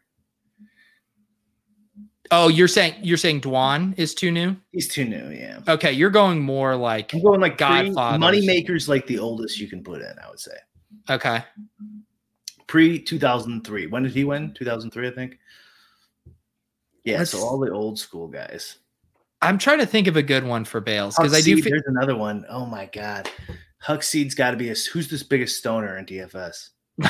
[2.31, 4.55] Oh, you're saying you're saying Dwan is too new?
[4.71, 5.29] He's too new.
[5.29, 5.59] Yeah.
[5.67, 8.19] Okay, you're going more like I'm going like Godfathers.
[8.19, 10.13] money makers, like the oldest you can put in.
[10.23, 10.55] I would say
[11.09, 11.43] okay.
[12.67, 13.87] pre 2003.
[13.87, 14.53] When did he win?
[14.55, 15.37] 2003, I think.
[17.03, 18.77] Yeah, so all the old school guys.
[19.41, 21.61] I'm trying to think of a good one for Bales because I do.
[21.61, 22.45] Fe- there's another one.
[22.49, 23.29] Oh my god,
[23.85, 24.75] Huckseed's got to be a.
[24.91, 26.69] Who's this biggest stoner in DFS?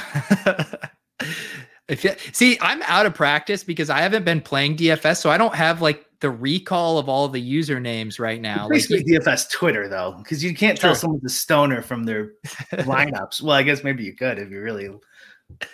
[1.87, 5.37] if you, see, I'm out of practice because I haven't been playing DFS, so I
[5.37, 8.63] don't have like the recall of all the usernames right now.
[8.63, 10.99] Like, Basically, DFS Twitter though, because you can't tell True.
[10.99, 12.31] someone's a stoner from their
[12.73, 13.41] lineups.
[13.41, 14.89] well, I guess maybe you could if you really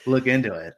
[0.06, 0.74] look into it.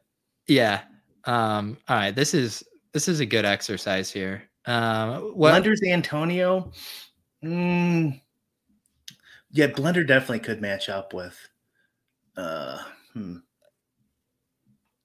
[0.47, 0.81] yeah.
[1.25, 1.77] Um.
[1.87, 2.13] All right.
[2.13, 4.43] This is this is a good exercise here.
[4.65, 5.31] Um.
[5.35, 5.63] What?
[5.63, 6.71] Blender's Antonio.
[7.43, 8.21] Mm,
[9.51, 11.37] yeah, Blender definitely could match up with.
[12.35, 12.77] Uh,
[13.13, 13.37] hmm.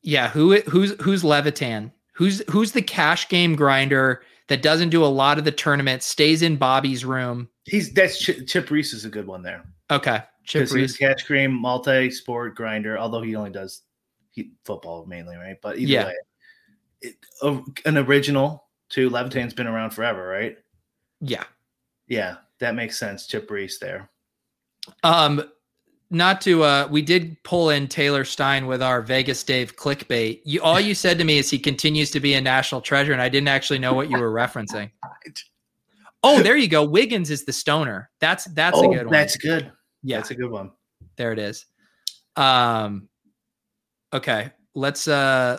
[0.02, 1.92] Yeah, who who's who's Levitan?
[2.14, 6.42] Who's who's the cash game grinder that doesn't do a lot of the tournament, stays
[6.42, 7.48] in Bobby's room?
[7.64, 9.64] He's that's Chip, Chip Reese is a good one there.
[9.90, 10.96] Okay, Chip Reese.
[10.96, 12.98] cash game multi-sport grinder.
[12.98, 13.82] Although he only does
[14.30, 15.56] he, football mainly, right?
[15.60, 16.04] But either Yeah.
[16.06, 16.14] way,
[17.02, 19.10] it, a- an original too.
[19.10, 20.56] Levitan's been around forever, right?
[21.20, 21.44] Yeah.
[22.06, 23.26] Yeah, that makes sense.
[23.26, 24.08] Chip Reese there.
[25.02, 25.42] Um,
[26.10, 30.40] not to uh, we did pull in Taylor Stein with our Vegas Dave clickbait.
[30.44, 33.20] You all you said to me is he continues to be a national treasure, and
[33.20, 34.90] I didn't actually know what you were referencing.
[36.24, 36.84] Oh, there you go.
[36.84, 38.10] Wiggins is the stoner.
[38.20, 39.12] That's that's a oh, good one.
[39.12, 39.70] that's good.
[40.02, 40.16] yeah.
[40.16, 40.72] That's a good one.
[41.16, 41.64] There it is.
[42.36, 43.08] Um
[44.12, 45.58] okay, let's uh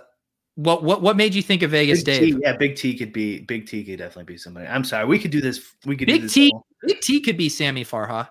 [0.55, 2.35] what what what made you think of Vegas Big Dave?
[2.35, 4.67] T, yeah, Big T could be Big T could definitely be somebody.
[4.67, 5.75] I'm sorry, we could do this.
[5.85, 8.29] We could do Big this T all- Big T could be Sammy Farha.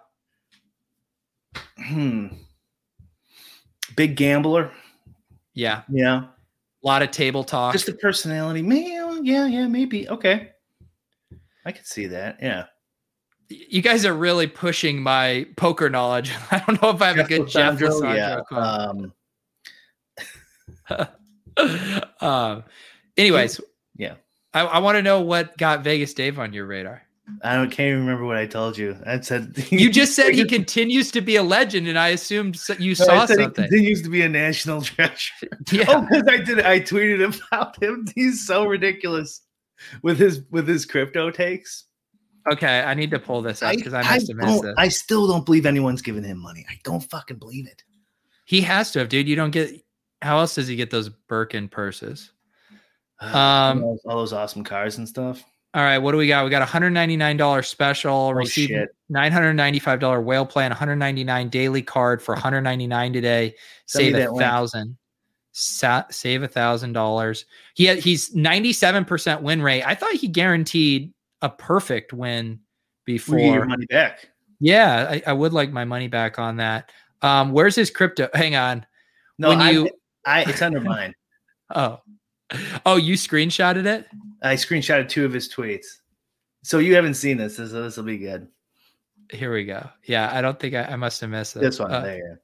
[1.79, 2.29] Hmm.
[3.97, 4.71] Big gambler.
[5.55, 5.83] Yeah.
[5.89, 6.25] Yeah.
[6.83, 7.73] A lot of table talk.
[7.73, 8.63] Just a personality.
[8.63, 10.09] Man, yeah, yeah, maybe.
[10.09, 10.51] Okay.
[11.65, 12.39] I could see that.
[12.41, 12.67] Yeah.
[13.49, 16.33] you guys are really pushing my poker knowledge.
[16.51, 18.41] I don't know if I have a good Jeff Lisandro, Lisandro yeah.
[20.89, 21.13] quote.
[21.61, 22.65] Um, um,
[23.17, 23.61] anyways,
[23.97, 24.15] Yeah.
[24.55, 27.03] I, I want to know what got Vegas Dave on your radar.
[27.43, 28.97] I don't can't even remember what I told you.
[29.07, 32.95] I said You just said he continues to be a legend, and I assumed you
[32.99, 33.65] No, I saw said he something.
[33.65, 35.35] continues to be a national treasure.
[35.73, 35.85] Yeah.
[35.89, 36.61] Oh, because I did.
[36.61, 38.07] I tweeted about him.
[38.15, 39.43] He's so ridiculous
[40.03, 41.85] with his with his crypto takes.
[42.51, 44.75] Okay, I need to pull this up because I, must have missed this.
[44.79, 46.65] I still don't believe anyone's giving him money.
[46.71, 47.83] I don't fucking believe it.
[48.47, 49.29] He has to have, dude.
[49.29, 49.85] You don't get.
[50.23, 52.33] How else does he get those Birkin purses?
[53.21, 55.43] Um, all those awesome cars and stuff.
[55.79, 56.43] All right, what do we got?
[56.45, 58.35] We got a hundred ninety nine dollar special.
[58.35, 58.89] Received shit.
[59.09, 60.71] nine hundred ninety five dollar whale plan.
[60.73, 63.55] One hundred ninety nine daily card for one hundred ninety nine today.
[63.87, 64.97] Send Save a thousand.
[65.53, 67.45] Sa- save a thousand dollars.
[67.75, 69.85] He had, he's ninety seven percent win rate.
[69.85, 71.13] I thought he guaranteed
[71.43, 72.59] a perfect win
[73.07, 73.65] get your before.
[73.67, 74.29] money back.
[74.59, 76.91] Yeah, I, I would like my money back on that.
[77.23, 78.29] Um, where's his crypto?
[78.35, 78.85] Hang on.
[79.39, 79.91] No, When I, you-
[80.27, 81.15] I it's under mine.
[81.73, 82.01] Oh,
[82.87, 84.07] oh, you screenshotted it.
[84.43, 85.87] I screenshotted two of his tweets.
[86.63, 87.57] So you haven't seen this.
[87.57, 88.49] This this will be good.
[89.31, 89.89] Here we go.
[90.05, 91.61] Yeah, I don't think I, I must have missed it.
[91.61, 92.41] This one Uh, there.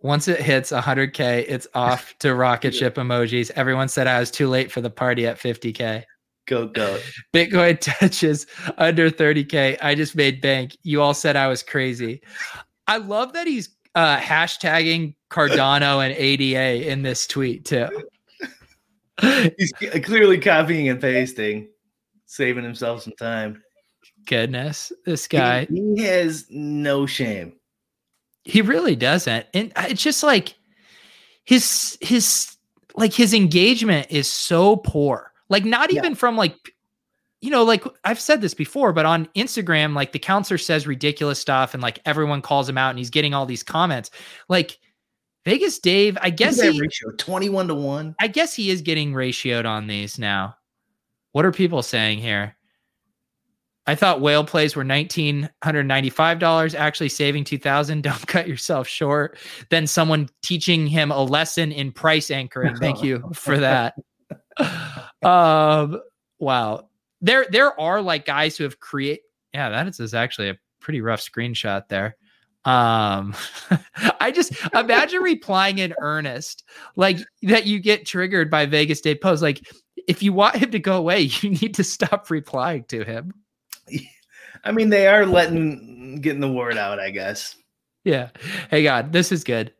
[0.00, 3.50] Once it hits 100k, it's off to rocket ship emojis.
[3.54, 6.04] Everyone said I was too late for the party at 50k.
[6.46, 6.98] Go go.
[7.32, 8.46] Bitcoin touches
[8.78, 9.78] under 30k.
[9.80, 10.76] I just made bank.
[10.82, 12.20] You all said I was crazy.
[12.88, 17.88] I love that he's uh, hashtagging Cardano and ADA in this tweet too.
[19.58, 19.72] He's
[20.04, 21.68] clearly copying and pasting,
[22.26, 23.62] saving himself some time.
[24.26, 25.66] Goodness, this guy.
[25.66, 27.54] he, has no shame.
[28.44, 29.46] He really doesn't.
[29.54, 30.54] And it's just like
[31.44, 32.56] his his
[32.94, 35.32] like his engagement is so poor.
[35.48, 35.98] Like not Yeah.
[36.00, 36.56] even from like
[37.42, 41.40] you know, like I've said this before, but on Instagram, like the counselor says ridiculous
[41.40, 44.12] stuff and like everyone calls him out and he's getting all these comments.
[44.48, 44.78] Like
[45.44, 48.14] Vegas Dave, I guess Look at that he, ratio 21 to 1.
[48.20, 50.54] I guess he is getting ratioed on these now.
[51.32, 52.56] What are people saying here?
[53.88, 56.76] I thought whale plays were nineteen hundred ninety-five dollars.
[56.76, 58.02] Actually, saving two thousand.
[58.04, 59.36] Don't cut yourself short.
[59.70, 62.76] Then someone teaching him a lesson in price anchoring.
[62.76, 63.94] Thank you for that.
[65.24, 66.00] um,
[66.38, 66.88] wow.
[67.22, 69.20] There, there are like guys who have create.
[69.54, 72.16] Yeah, that is, is actually a pretty rough screenshot there.
[72.64, 73.34] Um,
[74.20, 76.64] I just imagine replying in earnest,
[76.96, 79.42] like that you get triggered by Vegas Dave Post.
[79.42, 79.60] Like,
[80.08, 83.32] if you want him to go away, you need to stop replying to him.
[84.64, 87.56] I mean, they are letting getting the word out, I guess.
[88.04, 88.30] Yeah.
[88.70, 89.72] Hey God, this is good.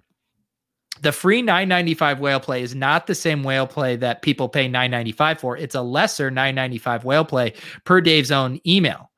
[1.03, 5.41] The free 995 whale play is not the same whale play that people pay 995
[5.41, 5.57] for.
[5.57, 9.11] It's a lesser 995 whale play per Dave's own email.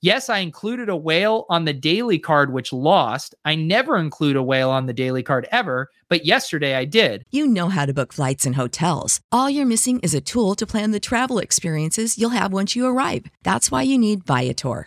[0.00, 3.34] Yes, I included a whale on the daily card, which lost.
[3.44, 7.24] I never include a whale on the daily card ever, but yesterday I did.
[7.30, 9.20] You know how to book flights and hotels.
[9.30, 12.86] All you're missing is a tool to plan the travel experiences you'll have once you
[12.86, 13.26] arrive.
[13.42, 14.86] That's why you need Viator.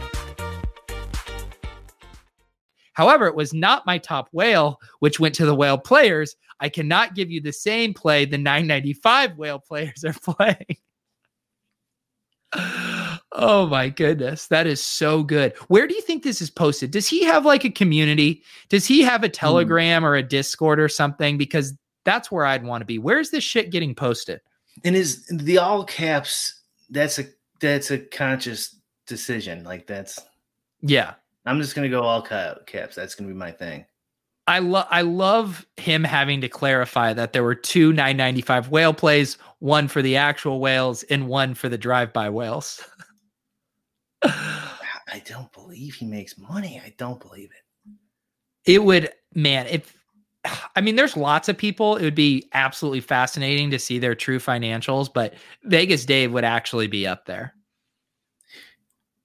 [2.93, 6.35] However, it was not my top whale, which went to the whale players.
[6.59, 10.77] I cannot give you the same play the 995 whale players are playing.
[13.31, 14.47] oh my goodness.
[14.47, 15.53] That is so good.
[15.67, 16.91] Where do you think this is posted?
[16.91, 18.43] Does he have like a community?
[18.69, 19.31] Does he have a hmm.
[19.31, 21.37] Telegram or a Discord or something?
[21.37, 21.73] Because
[22.03, 22.99] that's where I'd want to be.
[22.99, 24.41] Where's this shit getting posted?
[24.83, 27.25] And is the all caps that's a
[27.59, 28.75] that's a conscious
[29.07, 29.63] decision.
[29.63, 30.19] Like that's
[30.81, 31.13] Yeah.
[31.45, 32.95] I'm just gonna go all caps.
[32.95, 33.85] That's gonna be my thing.
[34.47, 39.37] I love I love him having to clarify that there were two 995 whale plays,
[39.59, 42.81] one for the actual whales and one for the drive-by whales.
[44.23, 46.81] I don't believe he makes money.
[46.83, 47.91] I don't believe it.
[48.73, 49.95] it would man, if
[50.75, 54.39] I mean there's lots of people, it would be absolutely fascinating to see their true
[54.39, 57.53] financials, but Vegas Dave would actually be up there.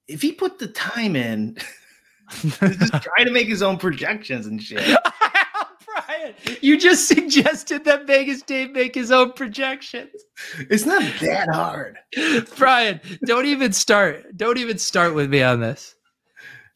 [0.09, 1.57] If he put the time in,
[2.31, 4.83] just try to make his own projections and shit.
[6.07, 10.11] Brian, you just suggested that Vegas Dave make his own projections.
[10.71, 11.99] It's not that hard.
[12.57, 14.37] Brian, don't even start.
[14.37, 15.95] Don't even start with me on this.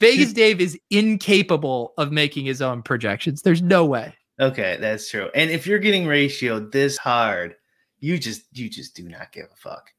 [0.01, 3.43] Vegas Dave is incapable of making his own projections.
[3.43, 4.15] There's no way.
[4.41, 5.29] Okay, that's true.
[5.35, 7.57] And if you're getting ratioed this hard,
[7.99, 9.91] you just you just do not give a fuck.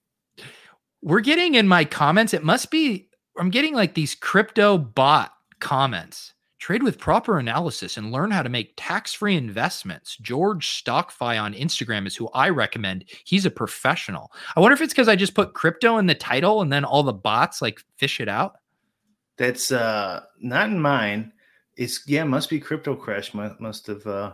[1.04, 6.34] We're getting in my comments, it must be, I'm getting like these crypto bot comments.
[6.60, 10.16] Trade with proper analysis and learn how to make tax free investments.
[10.22, 13.06] George Stockfi on Instagram is who I recommend.
[13.24, 14.32] He's a professional.
[14.56, 17.02] I wonder if it's because I just put crypto in the title and then all
[17.02, 18.58] the bots like fish it out.
[19.38, 21.34] That's uh not in mine.
[21.78, 23.34] It's yeah, must be crypto crash.
[23.34, 24.34] Must, have uh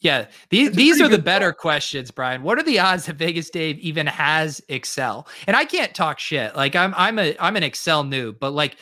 [0.00, 2.42] Yeah, these these are the better questions, Brian.
[2.42, 5.28] What are the odds that Vegas Dave even has Excel?
[5.46, 6.56] And I can't talk shit.
[6.56, 8.78] Like I'm I'm a I'm an Excel noob, but like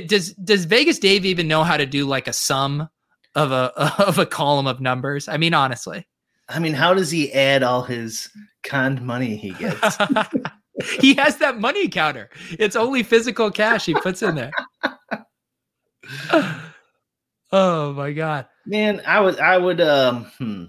[0.00, 2.88] does does Vegas Dave even know how to do like a sum
[3.34, 3.72] of a
[4.06, 5.28] of a column of numbers?
[5.28, 6.06] I mean, honestly.
[6.48, 8.28] I mean, how does he add all his
[8.62, 9.96] conned money he gets?
[11.00, 12.30] he has that money counter.
[12.58, 14.50] It's only physical cash he puts in there.
[17.52, 18.46] oh my god.
[18.66, 20.64] Man, I would I would um hmm.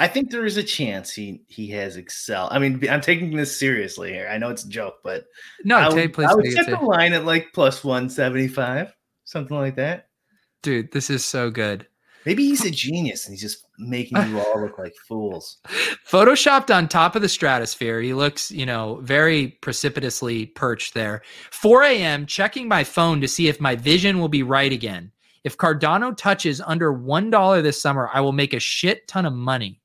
[0.00, 2.48] I think there is a chance he he has Excel.
[2.50, 4.28] I mean, I'm taking this seriously here.
[4.30, 5.24] I know it's a joke, but
[5.64, 8.94] No, I would, I would set the line at like plus 175,
[9.24, 10.08] something like that.
[10.62, 11.86] dude this is so good
[12.26, 15.58] Maybe he's a genius and he's just making you all look like fools.
[16.10, 18.00] Photoshopped on top of the stratosphere.
[18.00, 21.22] He looks, you know, very precipitously perched there.
[21.52, 25.12] 4 a.m., checking my phone to see if my vision will be right again.
[25.44, 29.80] If Cardano touches under $1 this summer, I will make a shit ton of money.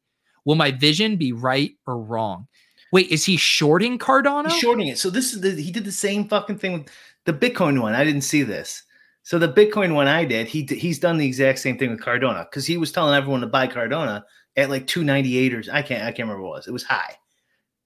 [0.46, 2.48] Will my vision be right or wrong?
[2.92, 4.52] Wait, is he shorting Cardano?
[4.52, 4.98] He's shorting it.
[4.98, 6.90] So this is the, he did the same fucking thing with
[7.26, 7.94] the Bitcoin one.
[7.94, 8.84] I didn't see this.
[9.24, 12.44] So the Bitcoin one I did, he he's done the exact same thing with Cardano
[12.50, 14.24] because he was telling everyone to buy Cardano
[14.58, 16.68] at like 298 or I can't I can't remember what it was.
[16.68, 17.16] It was high.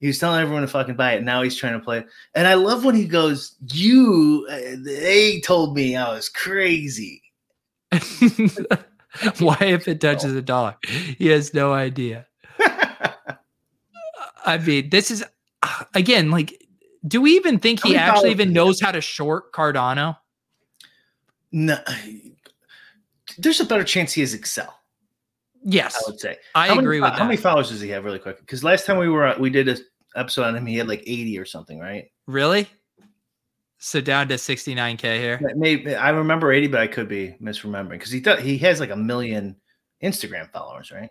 [0.00, 1.22] He was telling everyone to fucking buy it.
[1.22, 2.04] Now he's trying to play.
[2.34, 7.22] And I love when he goes, "You, uh, they told me I was crazy."
[9.38, 12.26] Why, if it touches a dollar, he has no idea.
[14.46, 15.24] I mean, this is
[15.62, 16.62] uh, again like,
[17.06, 20.16] do we even think he actually even knows how to short Cardano?
[21.52, 21.78] No,
[23.38, 24.72] there's a better chance he is Excel.
[25.62, 26.36] Yes, I would say.
[26.54, 28.38] I how agree many, with How many followers does he have, really quick?
[28.38, 29.76] Because last time we were we did a
[30.14, 32.06] episode on him, he had like 80 or something, right?
[32.26, 32.68] Really?
[33.78, 35.40] So down to 69k here.
[35.56, 38.90] Maybe I remember 80, but I could be misremembering because he does he has like
[38.90, 39.56] a million
[40.02, 41.10] Instagram followers, right?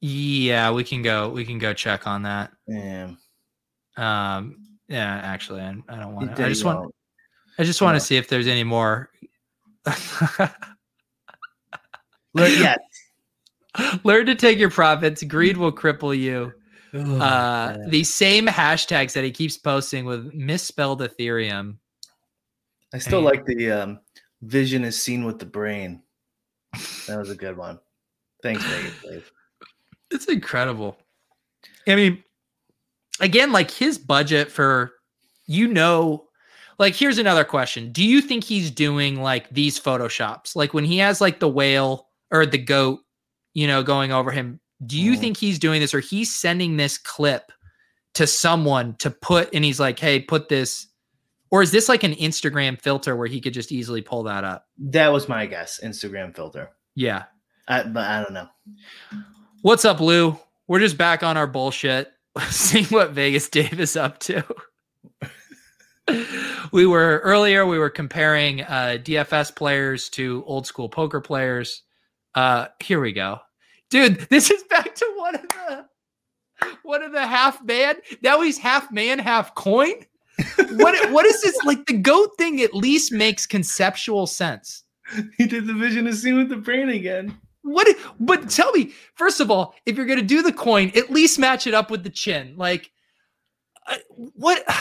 [0.00, 1.28] Yeah, we can go.
[1.28, 2.52] We can go check on that.
[2.66, 3.10] Yeah.
[3.96, 4.56] Um,
[4.88, 6.44] yeah, actually, I, I don't want to.
[6.44, 6.94] I just want.
[7.58, 7.98] I just want Yeah.
[7.98, 9.10] to see if there's any more.
[12.34, 12.76] Look, yeah.
[14.04, 15.22] Learn to take your profits.
[15.22, 16.52] Greed will cripple you.
[16.94, 21.76] Oh, Uh, the same hashtags that he keeps posting with misspelled Ethereum.
[22.94, 24.00] I still and- like the um,
[24.42, 26.02] vision is seen with the brain.
[27.06, 27.78] That was a good one.
[28.42, 29.30] Thanks, Vegas.
[30.10, 30.16] Dave.
[30.20, 30.96] It's incredible.
[31.86, 32.22] I mean,
[33.20, 34.92] again, like his budget for,
[35.46, 36.26] you know,
[36.78, 37.92] like here's another question.
[37.92, 40.56] Do you think he's doing like these photoshops?
[40.56, 43.00] Like when he has like the whale or the goat,
[43.54, 45.18] you know, going over him, do you Mhm.
[45.20, 47.52] think he's doing this or he's sending this clip
[48.14, 50.86] to someone to put and he's like, hey, put this,
[51.50, 54.66] or is this like an Instagram filter where he could just easily pull that up?
[54.78, 55.80] That was my guess.
[55.82, 56.70] Instagram filter.
[56.94, 57.24] Yeah.
[57.68, 58.48] I, but I don't know.
[59.62, 60.38] What's up, Lou?
[60.68, 62.10] We're just back on our bullshit,
[62.48, 64.42] seeing what Vegas Dave is up to.
[66.72, 71.82] we were earlier, we were comparing uh, DFS players to old school poker players.
[72.34, 73.40] Uh, here we go.
[73.90, 75.86] Dude, this is back to one of the
[76.82, 77.96] one of the half man.
[78.22, 79.92] Now he's half man, half coin.
[80.70, 81.58] What what is this?
[81.64, 84.84] Like the goat thing at least makes conceptual sense.
[85.36, 87.36] He did the vision is seeing with the brain again.
[87.62, 87.88] What?
[88.18, 91.66] But tell me, first of all, if you're gonna do the coin, at least match
[91.66, 92.54] it up with the chin.
[92.56, 92.90] Like,
[93.86, 94.64] uh, what?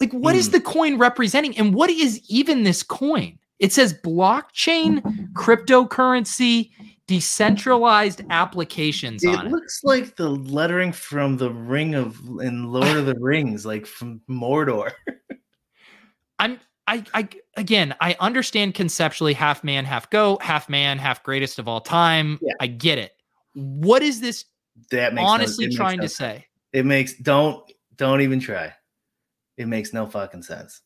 [0.00, 0.52] Like, what is Hmm.
[0.52, 3.38] the coin representing, and what is even this coin?
[3.58, 5.02] It says blockchain,
[5.34, 6.70] cryptocurrency,
[7.06, 9.52] decentralized applications It on it.
[9.52, 14.22] looks like the lettering from the Ring of in Lord of the Rings, like from
[14.26, 14.92] Mordor.
[16.38, 16.58] I'm.
[16.90, 21.68] I, I again, I understand conceptually half man, half goat, half man, half greatest of
[21.68, 22.40] all time.
[22.42, 22.54] Yeah.
[22.58, 23.12] I get it.
[23.54, 24.46] What is this
[24.90, 26.46] That makes no- honestly makes trying no to say?
[26.72, 27.62] It makes don't
[27.96, 28.74] don't even try.
[29.56, 30.80] It makes no fucking sense.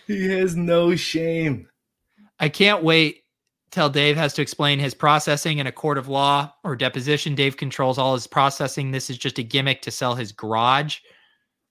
[0.08, 1.68] He has no shame.
[2.40, 3.24] I can't wait
[3.76, 7.36] till Dave has to explain his processing in a court of law or deposition.
[7.36, 8.90] Dave controls all his processing.
[8.92, 11.00] This is just a gimmick to sell his garage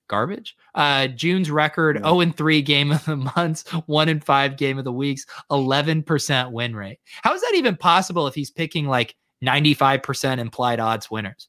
[0.09, 0.55] garbage.
[0.75, 2.03] Uh, June's record: Yeah.
[2.03, 6.03] zero and three game of the months, one and five game of the weeks, eleven
[6.03, 6.99] percent win rate.
[7.23, 11.49] How is that even possible if he's picking like ninety five percent implied odds winners?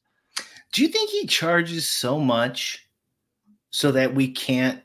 [0.72, 2.88] Do you think he charges so much
[3.70, 4.82] so that we can't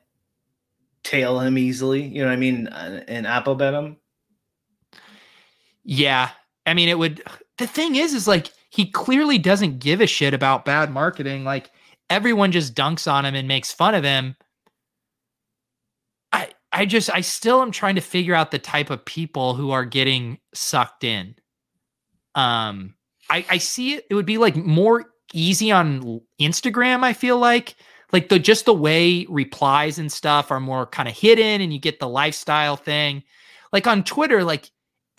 [1.03, 2.03] tail him easily?
[2.03, 2.67] You know what I mean?
[2.67, 3.95] uh, And Apple bet him.
[5.83, 6.29] Yeah.
[6.65, 7.23] I mean, it would.
[7.57, 11.43] The thing is, is like he clearly doesn't give a shit about bad marketing.
[11.43, 11.71] Like
[12.09, 14.35] everyone just dunks on him and makes fun of him.
[16.31, 19.71] I, I just, I still am trying to figure out the type of people who
[19.71, 21.35] are getting sucked in.
[22.35, 22.95] Um,
[23.29, 24.05] I, I see it.
[24.09, 27.03] It would be like more easy on Instagram.
[27.03, 27.75] I feel like,
[28.11, 31.79] like the just the way replies and stuff are more kind of hidden, and you
[31.79, 33.23] get the lifestyle thing.
[33.71, 34.69] Like on Twitter, like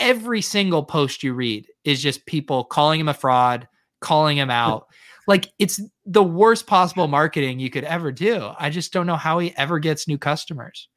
[0.03, 3.69] every single post you read is just people calling him a fraud,
[4.01, 4.89] calling him out.
[5.29, 8.51] like it's the worst possible marketing you could ever do.
[8.59, 10.89] I just don't know how he ever gets new customers.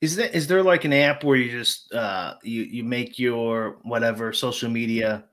[0.00, 3.78] Is there is there like an app where you just uh you you make your
[3.82, 5.24] whatever social media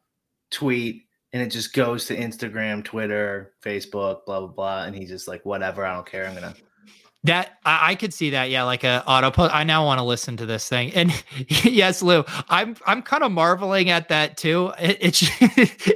[0.51, 5.27] tweet and it just goes to Instagram, Twitter, Facebook, blah blah blah, and he's just
[5.27, 6.55] like whatever, I don't care, I'm gonna
[7.25, 9.49] That I, I, could see that, yeah, like a auto.
[9.49, 10.93] I now want to listen to this thing.
[10.93, 11.11] And
[11.65, 14.71] yes, Lou, I'm I'm kind of marveling at that too.
[14.79, 15.23] It, it's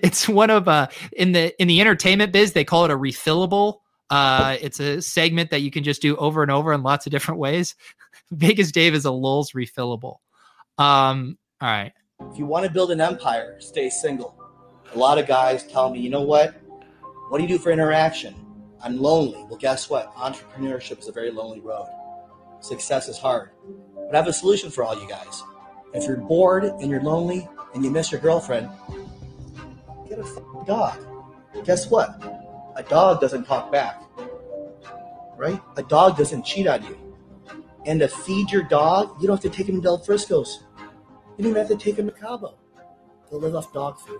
[0.03, 3.79] it's one of uh in the in the entertainment biz they call it a refillable.
[4.09, 7.11] Uh, it's a segment that you can just do over and over in lots of
[7.11, 7.73] different ways.
[8.31, 10.17] Vegas Dave is a lulz refillable.
[10.77, 11.93] Um, all right.
[12.31, 14.35] If you want to build an empire, stay single.
[14.93, 16.53] A lot of guys tell me, you know what?
[17.29, 18.35] What do you do for interaction?
[18.83, 19.45] I'm lonely.
[19.47, 20.13] Well, guess what?
[20.15, 21.87] Entrepreneurship is a very lonely road.
[22.59, 23.51] Success is hard.
[23.95, 25.41] But I have a solution for all you guys.
[25.93, 28.69] If you're bored and you're lonely and you miss your girlfriend,
[30.09, 30.99] get a dog.
[31.63, 32.21] Guess what?
[32.75, 34.03] A dog doesn't talk back.
[35.37, 35.61] Right?
[35.77, 36.97] A dog doesn't cheat on you.
[37.85, 40.63] And to feed your dog, you don't have to take him to Del Frisco's.
[41.37, 42.57] You don't even have to take him to Cabo.
[43.29, 44.19] They'll live off dog food.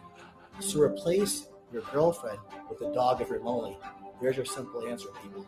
[0.59, 2.39] So replace your girlfriend
[2.69, 3.77] with a dog if you're lonely.
[4.23, 5.45] There's your simple answer, people.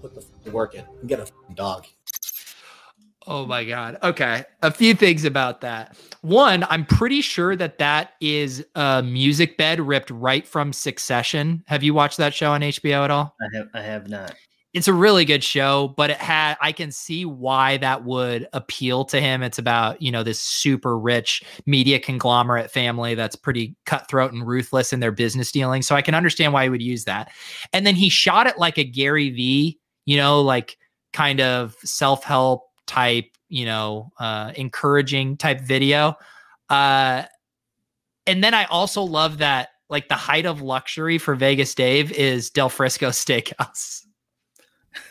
[0.00, 1.86] Put the work in and get a dog.
[3.26, 3.98] Oh my God.
[4.02, 4.44] Okay.
[4.62, 5.96] A few things about that.
[6.20, 11.64] One, I'm pretty sure that that is a music bed ripped right from Succession.
[11.66, 13.34] Have you watched that show on HBO at all?
[13.40, 14.34] I have, I have not
[14.72, 19.04] it's a really good show, but it had I can see why that would appeal
[19.06, 19.42] to him.
[19.42, 24.92] It's about, you know, this super rich media conglomerate family that's pretty cutthroat and ruthless
[24.92, 25.86] in their business dealings.
[25.86, 27.30] So I can understand why he would use that.
[27.74, 30.78] And then he shot it like a Gary V, you know, like
[31.12, 36.16] kind of self-help type, you know, uh encouraging type video.
[36.70, 37.24] Uh
[38.26, 42.48] and then I also love that like the height of luxury for Vegas Dave is
[42.48, 44.06] Del Frisco Steakhouse.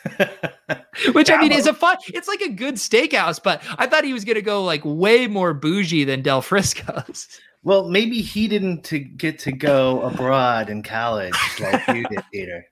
[1.12, 1.96] Which I mean is a fun.
[2.08, 5.26] It's like a good steakhouse, but I thought he was going to go like way
[5.26, 7.28] more bougie than Del Frisco's.
[7.64, 12.66] Well, maybe he didn't to get to go abroad in college like you did, Peter.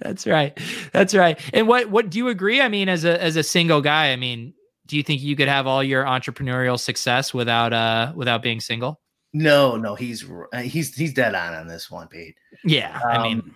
[0.00, 0.58] That's right.
[0.92, 1.38] That's right.
[1.52, 2.60] And what what do you agree?
[2.60, 4.54] I mean, as a as a single guy, I mean,
[4.86, 9.00] do you think you could have all your entrepreneurial success without uh without being single?
[9.32, 10.24] No, no, he's
[10.62, 12.36] he's he's dead on on this one, Pete.
[12.64, 13.54] Yeah, um, I mean, um,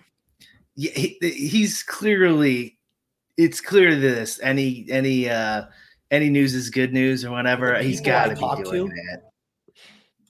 [0.77, 2.77] he, he's clearly
[3.35, 5.63] it's clear to this any any uh
[6.11, 7.77] any news is good news or whatever.
[7.79, 9.23] He's got to be doing to, that.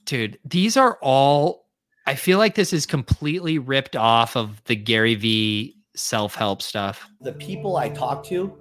[0.04, 1.66] Dude, these are all
[2.06, 7.06] I feel like this is completely ripped off of the Gary V self-help stuff.
[7.20, 8.56] The people I talk to,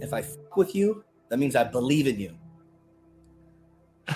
[0.00, 2.36] if I fuck with you, that means I believe in you.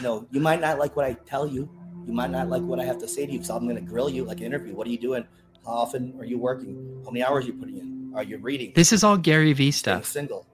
[0.02, 1.70] No, you might not like what I tell you.
[2.06, 3.82] You might not like what I have to say to you because I'm going to
[3.82, 4.74] grill you like an interview.
[4.74, 5.26] What are you doing?
[5.68, 7.02] How often are you working?
[7.04, 8.12] How many hours are you putting in?
[8.14, 8.72] Are you reading?
[8.74, 10.06] This is all Gary V stuff.
[10.06, 10.46] single.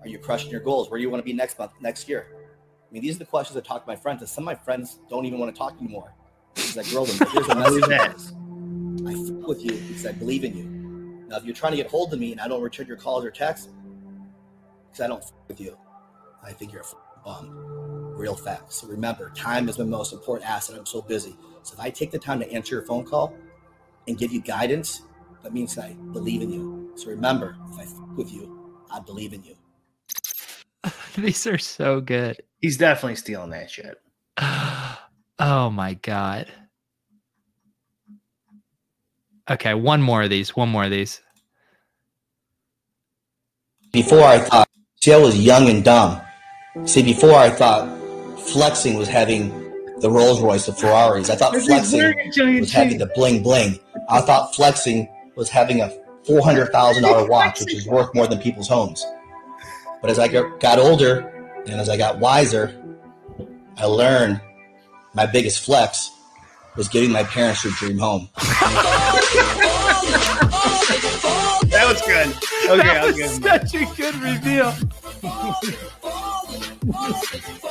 [0.00, 0.90] Are you crushing your goals?
[0.90, 2.26] Where do you want to be next month, next year?
[2.34, 4.56] I mean, these are the questions I talk to my friends, and some of my
[4.56, 6.12] friends don't even want to talk anymore
[6.52, 7.16] because I grill them.
[7.16, 7.84] But here's a message:
[9.06, 10.64] I fuck with you because I believe in you.
[11.28, 13.24] Now, if you're trying to get hold of me and I don't return your calls
[13.24, 13.68] or texts
[14.90, 15.78] because I don't fuck with you,
[16.42, 17.50] I think you're a bum.
[18.16, 18.78] Real facts.
[18.78, 20.76] So remember, time is my most important asset.
[20.76, 21.36] I'm so busy.
[21.62, 23.32] So if I take the time to answer your phone call,
[24.06, 25.02] and give you guidance,
[25.42, 26.92] that means I believe in you.
[26.96, 29.54] So remember, if I fuck with you, I believe in you.
[31.16, 32.40] These are so good.
[32.60, 34.00] He's definitely stealing that shit.
[34.38, 36.46] oh my god.
[39.48, 40.56] Okay, one more of these.
[40.56, 41.20] One more of these.
[43.92, 44.68] Before I thought,
[45.00, 46.20] see, I was young and dumb.
[46.84, 47.96] See, before I thought
[48.40, 49.65] flexing was having
[50.00, 51.30] the Rolls Royce, the Ferraris.
[51.30, 53.78] I thought flexing was having the bling bling.
[54.08, 55.90] I thought flexing was having a
[56.24, 59.04] four hundred thousand dollar watch, which is worth more than people's homes.
[60.00, 61.32] But as I got older
[61.66, 62.74] and as I got wiser,
[63.76, 64.40] I learned
[65.14, 66.10] my biggest flex
[66.76, 68.28] was giving my parents their dream home.
[71.70, 72.28] that was good.
[72.68, 74.74] Okay, that was such a good reveal.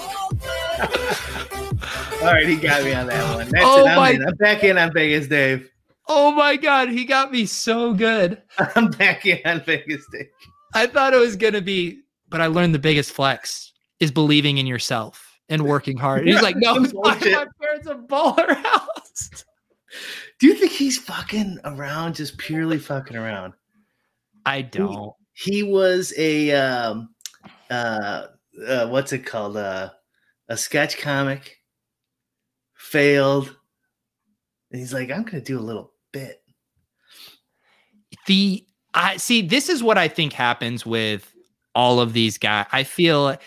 [0.80, 3.49] All right, he got me on that one.
[3.49, 3.89] That's oh it.
[3.89, 4.09] I'm, my...
[4.11, 4.28] in.
[4.28, 5.69] I'm back in on Vegas, Dave.
[6.07, 8.41] Oh my god, he got me so good.
[8.76, 10.30] I'm back in on Vegas, Dave.
[10.73, 14.65] I thought it was gonna be, but I learned the biggest flex is believing in
[14.65, 16.28] yourself and working hard.
[16.28, 19.45] He's like, no, my, my parents a baller house.
[20.39, 23.53] Do you think he's fucking around, just purely fucking around?
[24.45, 25.13] I don't.
[25.34, 27.09] He, he was a um,
[27.69, 28.28] uh,
[28.67, 29.57] uh, what's it called?
[29.57, 29.91] Uh,
[30.49, 31.57] a sketch comic
[32.75, 33.55] failed.
[34.71, 36.41] And he's like, I'm going to do a little bit.
[38.27, 41.31] The I see this is what I think happens with
[41.75, 42.65] all of these guys.
[42.71, 43.37] I feel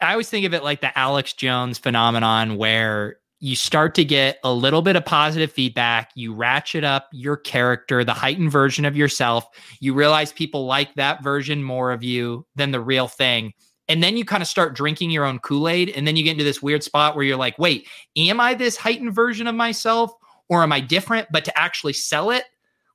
[0.00, 4.38] I always think of it like the Alex Jones phenomenon where you start to get
[4.44, 6.10] a little bit of positive feedback.
[6.14, 9.46] You ratchet up your character, the heightened version of yourself.
[9.80, 13.52] You realize people like that version more of you than the real thing.
[13.90, 15.90] And then you kind of start drinking your own Kool Aid.
[15.90, 18.76] And then you get into this weird spot where you're like, wait, am I this
[18.76, 20.12] heightened version of myself
[20.48, 21.26] or am I different?
[21.32, 22.44] But to actually sell it,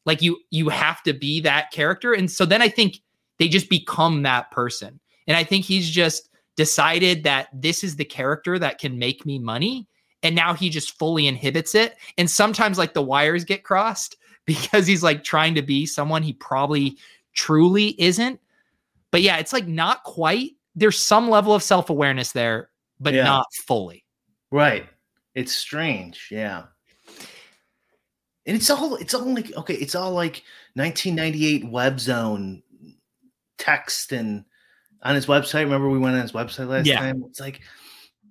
[0.06, 2.14] like you, you have to be that character.
[2.14, 3.02] And so then I think
[3.40, 5.02] they just become that person.
[5.28, 9.38] And I think he's just decided that this is the character that can make me
[9.38, 9.90] money
[10.24, 14.16] and now he just fully inhibits it and sometimes like the wires get crossed
[14.46, 16.98] because he's like trying to be someone he probably
[17.34, 18.40] truly isn't
[19.12, 22.70] but yeah it's like not quite there's some level of self-awareness there
[23.00, 23.24] but Yeah.
[23.24, 24.04] not fully
[24.52, 24.88] Right.
[25.34, 26.30] It's strange.
[26.32, 26.64] Yeah.
[28.46, 30.44] And it's all it's all like okay, it's all like
[30.76, 32.62] 1998 web zone
[33.58, 34.46] text and
[35.02, 35.64] on his website.
[35.64, 37.00] Remember we went on his website last Yeah.
[37.00, 37.24] time?
[37.28, 37.62] It's like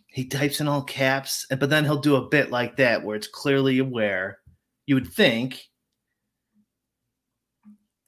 [0.06, 3.16] he types in all caps, and but then he'll do a bit like that where
[3.16, 4.38] it's clearly aware.
[4.86, 5.62] You would think.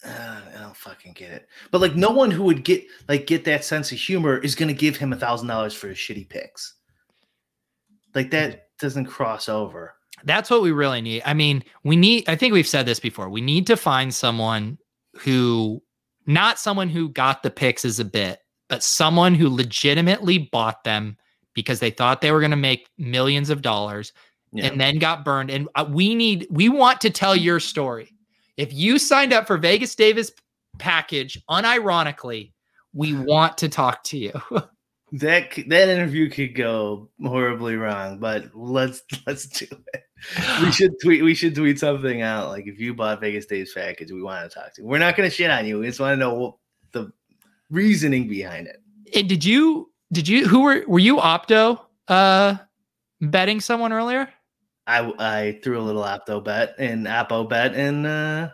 [0.07, 1.49] Uh, I don't fucking get it.
[1.71, 4.73] But like no one who would get like get that sense of humor is gonna
[4.73, 6.75] give him a thousand dollars for his shitty picks.
[8.15, 9.95] Like that doesn't cross over.
[10.25, 11.23] That's what we really need.
[11.27, 13.29] I mean, we need, I think we've said this before.
[13.29, 14.79] We need to find someone
[15.19, 15.83] who,
[16.27, 18.39] not someone who got the picks as a bit,
[18.69, 21.19] but someone who legitimately bought them
[21.53, 24.13] because they thought they were going to make millions of dollars
[24.53, 24.67] Yeah.
[24.67, 25.51] and then got burned.
[25.51, 28.11] And uh, we need, we want to tell your story.
[28.57, 30.33] If you signed up for Vegas Dave's
[30.79, 32.53] package unironically,
[32.93, 34.33] we want to talk to you.
[35.13, 40.03] that that interview could go horribly wrong, but let's let's do it.
[40.63, 41.23] We should tweet.
[41.23, 44.55] We should tweet something out like if you bought Vegas Dave's package, we want to
[44.55, 44.83] talk to.
[44.83, 44.89] you.
[44.89, 45.79] We're not going to shit on you.
[45.79, 46.55] We just want to know what
[46.93, 47.13] the
[47.71, 48.83] reasoning behind it.
[49.15, 52.57] And did you did you who were were you opto uh
[53.21, 54.29] betting someone earlier?
[54.87, 58.51] I I threw a little opto bet and Appo bet in uh,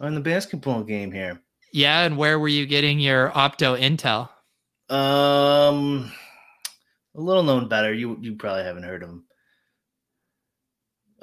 [0.00, 1.40] on the basketball game here.
[1.72, 4.28] Yeah, and where were you getting your opto intel?
[4.94, 6.12] Um,
[7.16, 7.92] a little known better.
[7.92, 9.24] You you probably haven't heard of him.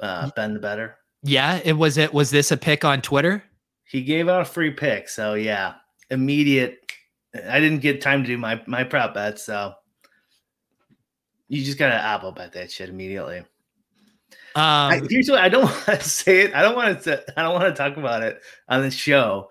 [0.00, 0.96] Uh, Ben the Better.
[1.22, 3.44] Yeah, it was it was this a pick on Twitter?
[3.84, 5.74] He gave out a free pick, so yeah,
[6.10, 6.78] immediate.
[7.48, 9.72] I didn't get time to do my my prop bet, so
[11.48, 13.44] you just gotta apple bet that shit immediately.
[14.54, 16.54] I, Um here's what I don't want to say it.
[16.54, 17.24] I don't want to.
[17.36, 19.48] I don't want to talk about it on the show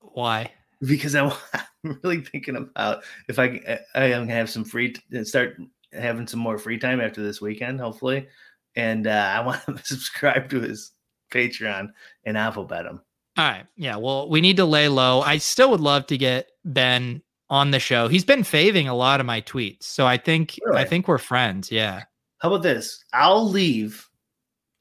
[0.00, 0.52] why?
[0.86, 1.24] because I,
[1.84, 5.56] I'm really thinking about if I I am gonna have some free t- start
[5.92, 8.28] having some more free time after this weekend, hopefully,
[8.76, 10.92] and uh, I want to subscribe to his
[11.32, 11.88] Patreon
[12.24, 13.00] and apple bet him.
[13.36, 13.66] All right.
[13.76, 15.20] Yeah, well, we need to lay low.
[15.20, 18.06] I still would love to get Ben on the show.
[18.06, 19.84] He's been faving a lot of my tweets.
[19.84, 21.70] So I think I think we're friends.
[21.70, 22.04] Yeah.
[22.44, 23.02] How about this?
[23.14, 24.06] I'll leave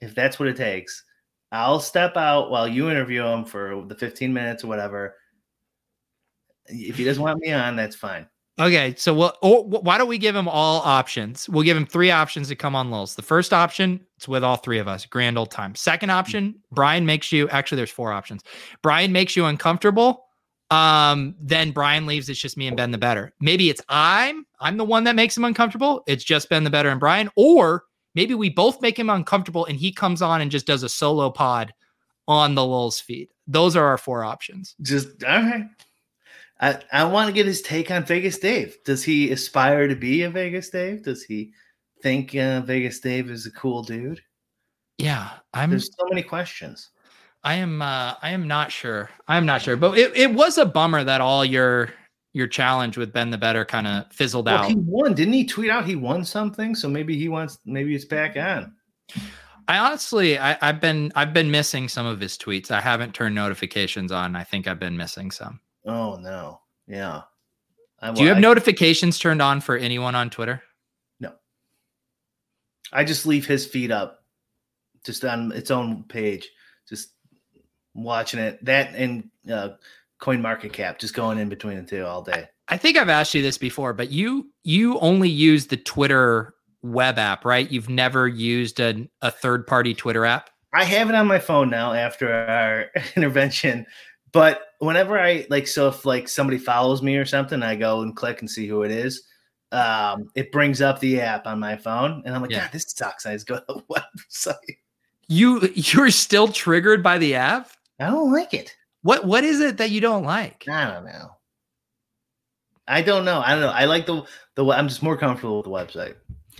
[0.01, 1.01] if that's what it takes.
[1.53, 5.15] I'll step out while you interview him for the 15 minutes or whatever.
[6.65, 8.27] If he doesn't want me on, that's fine.
[8.59, 11.47] Okay, so well, or, wh- why don't we give him all options?
[11.47, 13.15] We'll give him three options to come on Lulz.
[13.15, 15.73] The first option, it's with all three of us, grand old time.
[15.73, 18.43] Second option, Brian makes you actually there's four options.
[18.81, 20.25] Brian makes you uncomfortable.
[20.71, 22.29] Um, then Brian leaves.
[22.29, 23.33] It's just me and Ben the better.
[23.39, 26.03] Maybe it's I'm I'm the one that makes him uncomfortable.
[26.07, 27.83] It's just Ben the better and Brian, or
[28.15, 31.29] maybe we both make him uncomfortable and he comes on and just does a solo
[31.29, 31.73] pod
[32.27, 33.29] on the Lulz feed.
[33.47, 34.75] Those are our four options.
[34.81, 35.67] Just all right.
[36.61, 38.77] I, I want to get his take on Vegas Dave.
[38.85, 41.03] Does he aspire to be a Vegas Dave?
[41.03, 41.51] Does he
[42.01, 44.21] think uh, Vegas Dave is a cool dude?
[44.97, 46.91] Yeah, I'm There's so many questions.
[47.43, 49.09] I am uh I am not sure.
[49.27, 49.75] I am not sure.
[49.75, 51.89] But it, it was a bummer that all your
[52.33, 54.67] your challenge with Ben the Better kind of fizzled Well, out.
[54.69, 55.13] he won.
[55.13, 56.73] Didn't he tweet out he won something?
[56.73, 58.73] So maybe he wants, maybe it's back on.
[59.67, 62.71] I honestly I, I've been I've been missing some of his tweets.
[62.71, 64.35] I haven't turned notifications on.
[64.35, 65.59] I think I've been missing some.
[65.85, 66.61] Oh, no.
[66.87, 67.21] Yeah.
[67.99, 70.63] I, Do you have I- notifications turned on for anyone on Twitter?
[71.19, 71.33] No.
[72.91, 74.23] I just leave his feed up
[75.05, 76.49] just on its own page,
[76.87, 77.09] just
[77.93, 78.63] watching it.
[78.65, 79.69] That and uh,
[80.19, 82.47] Coin Market Cap, just going in between the two all day.
[82.69, 87.17] I think I've asked you this before, but you you only use the Twitter web
[87.17, 87.69] app, right?
[87.69, 90.49] You've never used a, a third party Twitter app.
[90.73, 93.85] I have it on my phone now after our intervention,
[94.31, 98.15] but whenever I like, so if like somebody follows me or something, I go and
[98.15, 99.23] click and see who it is.
[99.71, 102.61] Um, it brings up the app on my phone, and I'm like, Yeah.
[102.61, 103.25] God, this sucks.
[103.25, 103.81] I just go to the
[104.29, 104.77] website.
[105.27, 107.71] You you're still triggered by the app?
[107.99, 108.75] I don't like it.
[109.01, 110.65] What what is it that you don't like?
[110.67, 111.31] I don't know.
[112.87, 113.41] I don't know.
[113.45, 113.69] I don't know.
[113.69, 114.23] I like the
[114.55, 114.65] the.
[114.71, 116.15] I'm just more comfortable with the website.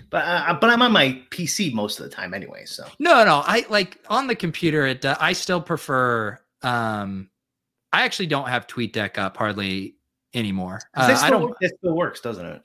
[0.09, 2.65] But uh, but I'm on my PC most of the time anyway.
[2.65, 4.85] So No, no, I like on the computer.
[4.87, 6.39] It uh, I still prefer.
[6.61, 7.29] um
[7.91, 9.95] I actually don't have TweetDeck up hardly
[10.33, 10.81] anymore.
[10.95, 11.43] Uh, I don't.
[11.43, 12.61] work- that still works, doesn't it?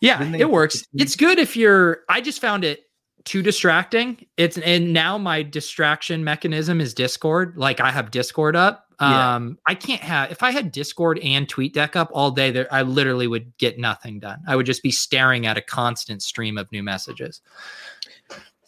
[0.00, 0.84] Yeah, they it works.
[0.94, 2.00] It's good if you're.
[2.08, 2.80] I just found it
[3.24, 4.26] too distracting.
[4.36, 7.56] It's and now my distraction mechanism is Discord.
[7.56, 8.86] Like I have Discord up.
[9.00, 9.34] Yeah.
[9.34, 12.50] Um, I can't have if I had Discord and TweetDeck up all day.
[12.50, 14.40] There, I literally would get nothing done.
[14.46, 17.40] I would just be staring at a constant stream of new messages.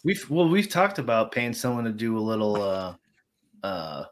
[0.04, 2.94] We've well, we've talked about paying someone to do a little uh
[3.62, 4.04] uh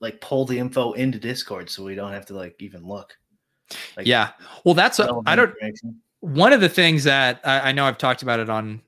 [0.00, 3.16] like pull the info into Discord so we don't have to like even look.
[3.96, 4.30] Like yeah.
[4.64, 5.54] Well, that's a, I don't.
[6.20, 8.80] one of the things that I, I know I've talked about it on,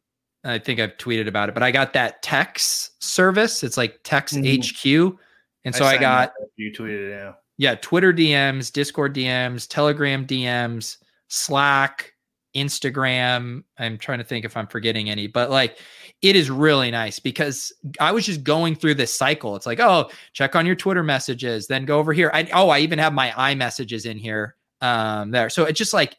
[0.45, 3.63] I think I've tweeted about it, but I got that text service.
[3.63, 4.59] It's like Text Mhm.
[4.59, 5.19] HQ.
[5.65, 7.33] And so I, signed got, you tweeted it, yeah.
[7.57, 10.97] yeah, Twitter DMs, Discord DMs, Telegram DMs,
[11.29, 12.13] Slack,
[12.57, 13.63] Instagram.
[13.79, 15.79] I'm trying to think if I'm forgetting any, but like
[16.21, 19.57] it is really nice because I was just going through this cycle.
[19.57, 22.31] It's like, oh, check on your Twitter messages, then go over here.
[22.35, 25.49] I, oh, I even have my iMessages in here um, there.
[25.49, 26.17] So it's just like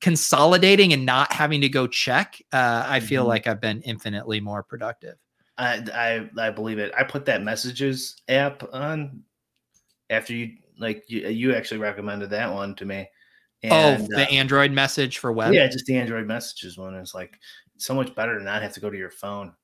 [0.00, 2.40] consolidating and not having to go check.
[2.52, 3.28] Uh, I feel Mhm.
[3.28, 5.16] like I've been infinitely more productive.
[5.56, 6.92] I, I I believe it.
[6.96, 9.22] I put that messages app on
[10.10, 13.08] after you like you, you actually recommended that one to me.
[13.70, 15.54] oh, the uh, Android message for web.
[15.54, 16.94] yeah, just the Android messages one.
[16.96, 17.38] It's like
[17.76, 19.54] so much better to not have to go to your phone.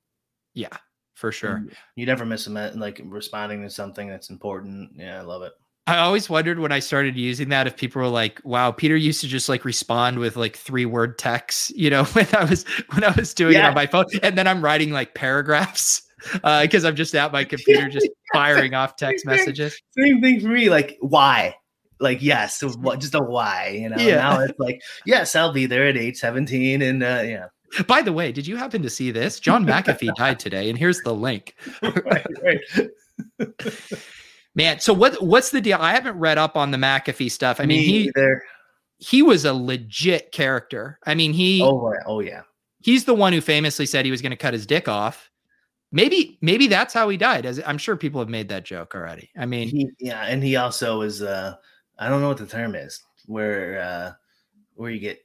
[0.54, 0.76] yeah,
[1.14, 1.56] for sure.
[1.56, 4.92] And You never miss a me- like responding to something that's important.
[4.96, 5.52] Yeah, I love it.
[5.90, 9.20] I always wondered when I started using that if people were like, "Wow, Peter used
[9.22, 13.02] to just like respond with like three word texts," you know, when I was when
[13.02, 16.94] I was doing it on my phone, and then I'm writing like paragraphs because I'm
[16.94, 19.40] just at my computer just firing off text Same thing.
[19.40, 19.80] messages.
[19.98, 20.70] Same thing for me.
[20.70, 21.56] Like why?
[21.98, 23.00] Like yes, what?
[23.00, 23.78] Just a why.
[23.80, 23.96] You know.
[23.98, 24.16] Yeah.
[24.16, 27.46] Now it's like yes, I'll be there at eight seventeen, and uh, yeah.
[27.86, 29.38] By the way, did you happen to see this?
[29.38, 31.54] John McAfee died today, and here's the link.
[31.82, 33.48] right, right.
[34.60, 35.78] Man, so what what's the deal?
[35.80, 37.60] I haven't read up on the McAfee stuff.
[37.60, 38.42] I mean, Me he either.
[38.98, 40.98] he was a legit character.
[41.06, 41.98] I mean, he Oh, yeah.
[42.06, 42.42] oh yeah.
[42.80, 45.30] he's the one who famously said he was going to cut his dick off.
[45.92, 47.46] Maybe maybe that's how he died.
[47.46, 49.30] As I'm sure people have made that joke already.
[49.36, 51.20] I mean, He, yeah, and he also is.
[51.22, 51.54] uh
[51.98, 54.12] I don't know what the term is, where uh
[54.74, 55.20] where you get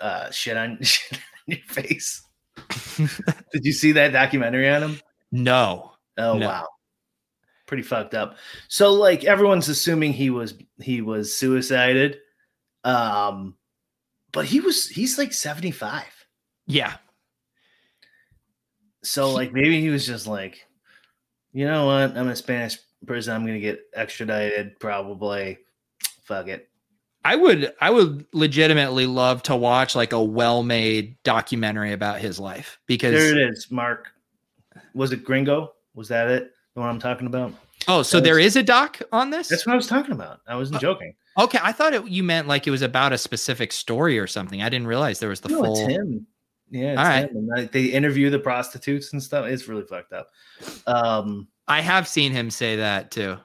[0.00, 2.22] uh shit on, shit on your face.
[2.96, 5.00] Did you see that documentary on him?
[5.30, 5.92] no.
[6.18, 6.48] Oh No.
[6.48, 6.66] wow.
[7.70, 8.36] Pretty fucked up.
[8.66, 12.18] So like everyone's assuming he was he was suicided.
[12.82, 13.54] Um
[14.32, 16.02] but he was he's like 75.
[16.66, 16.94] Yeah.
[19.04, 20.66] So like maybe he was just like,
[21.52, 22.10] you know what?
[22.10, 23.36] I'm in a Spanish prison.
[23.36, 25.58] I'm gonna get extradited, probably.
[26.24, 26.68] Fuck it.
[27.24, 32.80] I would I would legitimately love to watch like a well-made documentary about his life
[32.86, 34.08] because There it is, Mark.
[34.92, 35.74] Was it Gringo?
[35.94, 36.50] Was that it?
[36.74, 37.52] The one I'm talking about?
[37.88, 39.48] Oh, so That there was- is a doc on this?
[39.48, 40.40] That's what I was talking about.
[40.46, 41.14] I wasn't Uh, joking.
[41.38, 44.62] Okay, I thought it, you meant like it was about a specific story or something.
[44.62, 46.26] I didn't realize there was the No, full it's him.
[46.70, 47.30] Yeah, it's All right.
[47.30, 47.46] him.
[47.48, 49.46] Like, they interview the prostitutes and stuff.
[49.46, 50.30] It's really fucked up.
[50.86, 53.38] Um, I have seen him say that too.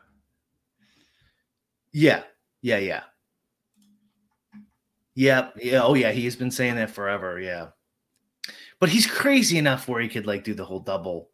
[1.91, 2.23] yeah,
[2.61, 3.03] yeah, yeah.
[5.15, 5.53] Yep.
[5.61, 5.81] Yeah.
[5.83, 6.11] Oh, yeah.
[6.11, 7.39] He's been saying that forever.
[7.39, 7.67] Yeah.
[8.81, 11.29] But he's crazy enough where he could like do the whole double.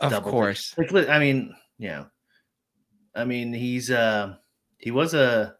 [0.00, 0.74] Of double course.
[0.76, 2.04] Like, li- I mean, yeah.
[3.14, 4.36] I mean, he's uh,
[4.78, 5.56] he was a,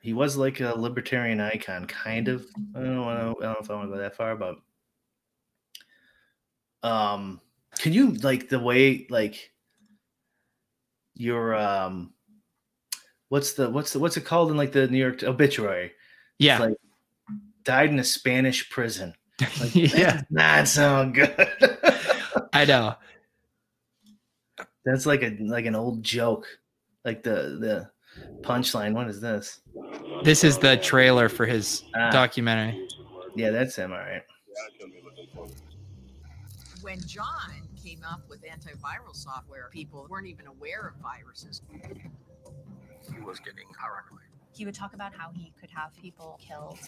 [0.00, 2.46] he was like a libertarian icon, kind of.
[2.74, 3.08] I don't know.
[3.08, 4.56] I don't know if I want to go that far, but,
[6.82, 7.40] um,
[7.78, 9.52] can you like the way like
[11.14, 12.14] your um,
[13.28, 15.92] what's the what's the what's it called in like the New York obituary?
[16.38, 16.58] Yeah.
[16.58, 16.76] like
[17.64, 19.14] died in a Spanish prison.
[19.60, 20.22] Like, yeah.
[20.30, 21.48] not sound good.
[22.52, 22.94] I know.
[24.84, 26.46] That's like a like an old joke.
[27.04, 27.90] Like the the
[28.42, 28.92] punchline.
[28.92, 29.60] What is this?
[30.24, 32.10] This is the trailer for his Ah.
[32.10, 32.86] documentary.
[33.36, 33.92] Yeah, that's him.
[33.92, 34.22] All right.
[36.82, 41.62] when John came up with antiviral software, people weren't even aware of viruses.
[41.72, 44.26] he was getting paranoid.
[44.52, 46.78] he would talk about how he could have people killed.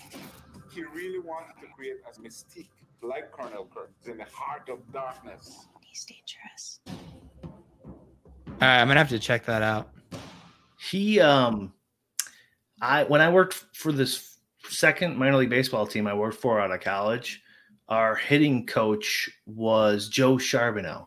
[0.75, 2.69] He really wanted to create a mystique
[3.05, 5.67] like Colonel Kurtz in the heart of darkness.
[5.81, 6.81] He's dangerous.
[6.87, 7.53] All
[8.61, 9.91] right, I'm gonna have to check that out.
[10.79, 11.73] He um,
[12.81, 14.39] I when I worked for this
[14.69, 17.43] second minor league baseball team I worked for out of college,
[17.89, 21.07] our hitting coach was Joe Charboneau.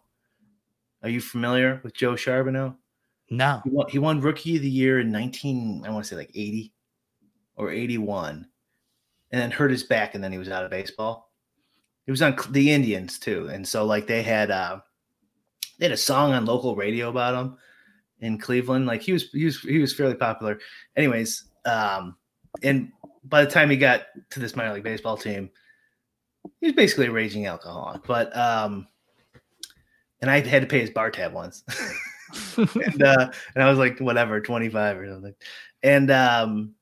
[1.04, 2.76] Are you familiar with Joe Charboneau?
[3.30, 3.62] No.
[3.64, 6.32] He won, he won rookie of the year in 19, I want to say like
[6.34, 6.74] 80
[7.56, 8.48] or 81,
[9.32, 11.27] and then hurt his back, and then he was out of baseball.
[12.08, 14.80] He was on the Indians too, and so like they had uh
[15.78, 17.58] they had a song on local radio about him
[18.22, 18.88] in Cleveland.
[18.88, 20.58] Like he was he was he was fairly popular.
[20.96, 22.16] Anyways, um,
[22.64, 22.94] and
[23.26, 25.50] by the time he got to this minor league baseball team,
[26.62, 28.04] he was basically a raging alcoholic.
[28.04, 28.88] But um,
[30.22, 31.64] and I had to pay his bar tab once.
[32.58, 35.36] and uh, and I was like, whatever, 25 or something.
[35.84, 36.74] And um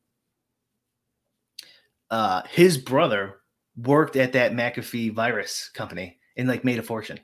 [2.11, 3.39] uh his brother
[3.77, 7.19] worked at that McAfee virus company and like made a fortune.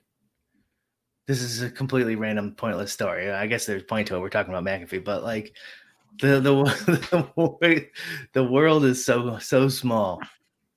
[1.27, 3.31] This is a completely random, pointless story.
[3.31, 4.19] I guess there's point to it.
[4.19, 5.53] We're talking about McAfee, but like
[6.19, 6.39] the
[7.61, 7.87] the
[8.33, 10.19] the, world is so so small.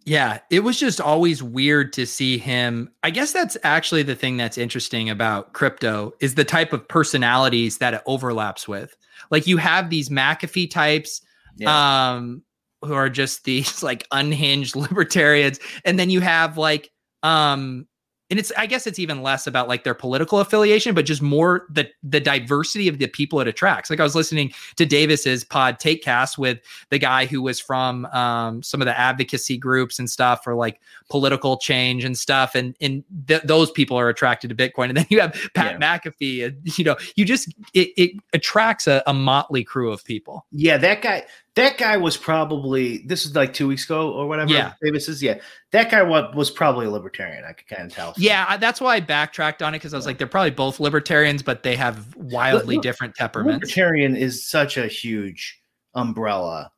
[0.05, 2.91] Yeah, it was just always weird to see him.
[3.03, 7.79] I guess that's actually the thing that's interesting about crypto is the type of personalities
[7.79, 8.95] that it overlaps with.
[9.31, 11.23] Like you have these McAfee types
[11.57, 12.13] Yeah.
[12.15, 12.43] um
[12.85, 16.91] who are just these like unhinged libertarians and then you have like
[17.23, 17.87] um
[18.31, 21.67] and it's I guess it's even less about like their political affiliation, but just more
[21.71, 23.91] the the diversity of the people it attracts.
[23.91, 26.59] Like I was listening to Davis's pod Take Cast with
[26.89, 30.81] the guy who was from um, some of the advocacy groups and stuff for like
[31.11, 34.89] political change and stuff, and and th- those people are attracted to Bitcoin.
[34.89, 39.03] And then you have Pat McAfee, and you know, you just it, it attracts a,
[39.07, 40.47] a motley crew of people.
[40.51, 41.25] Yeah, that guy.
[41.57, 42.99] That guy was probably.
[43.07, 44.51] This is like two weeks ago or whatever.
[44.53, 44.73] Yeah.
[44.83, 45.23] Davis is.
[45.23, 45.39] Yeah,
[45.71, 47.45] that guy was, was probably a libertarian.
[47.45, 48.13] I could kind of tell.
[48.17, 50.81] Yeah, I- that's why I backtracked on it because I was like, they're probably both
[50.81, 53.63] libertarians, but they have wildly different temperaments.
[53.63, 55.61] Libertarian is such a huge
[55.95, 56.73] umbrella,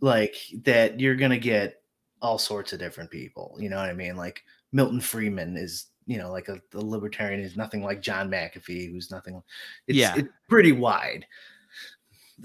[0.00, 1.82] like that you're gonna get
[2.22, 3.56] all sorts of different people.
[3.58, 4.16] You know what I mean?
[4.16, 4.42] Like
[4.72, 9.10] Milton Friedman is, you know, like a, a libertarian is nothing like John McAfee, who's
[9.10, 9.42] nothing.
[9.88, 10.14] It's, Yeah.
[10.16, 11.26] it's pretty wide.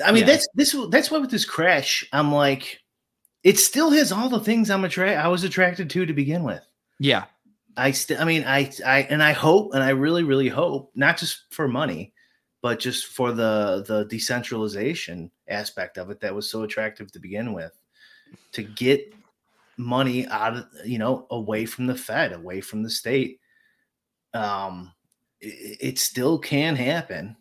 [0.03, 0.27] I mean, Yeah.
[0.27, 0.75] that's this.
[0.89, 2.79] That's why with this crash, I'm like,
[3.43, 6.65] it still has all the things I'm attra- I was attracted to to begin with.
[6.99, 7.25] Yeah.
[7.77, 11.17] I still, I mean, I, I, and I hope, and I really, really hope, not
[11.17, 12.13] just for money,
[12.61, 17.53] but just for the the decentralization aspect of it that was so attractive to begin
[17.53, 17.71] with,
[18.51, 19.13] to get
[19.77, 23.39] money out of, you know, away from the Fed, away from the state.
[24.33, 24.93] Um,
[25.39, 27.35] it, it still can happen.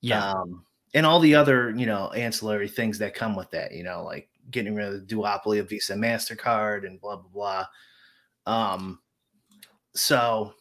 [0.00, 0.30] Yeah.
[0.30, 0.64] Um,
[0.94, 4.28] and all the other, you know, ancillary things that come with that, you know, like
[4.50, 7.66] getting rid of the duopoly of Visa, Mastercard, and blah blah
[8.46, 8.52] blah.
[8.52, 9.00] Um,
[9.94, 10.54] so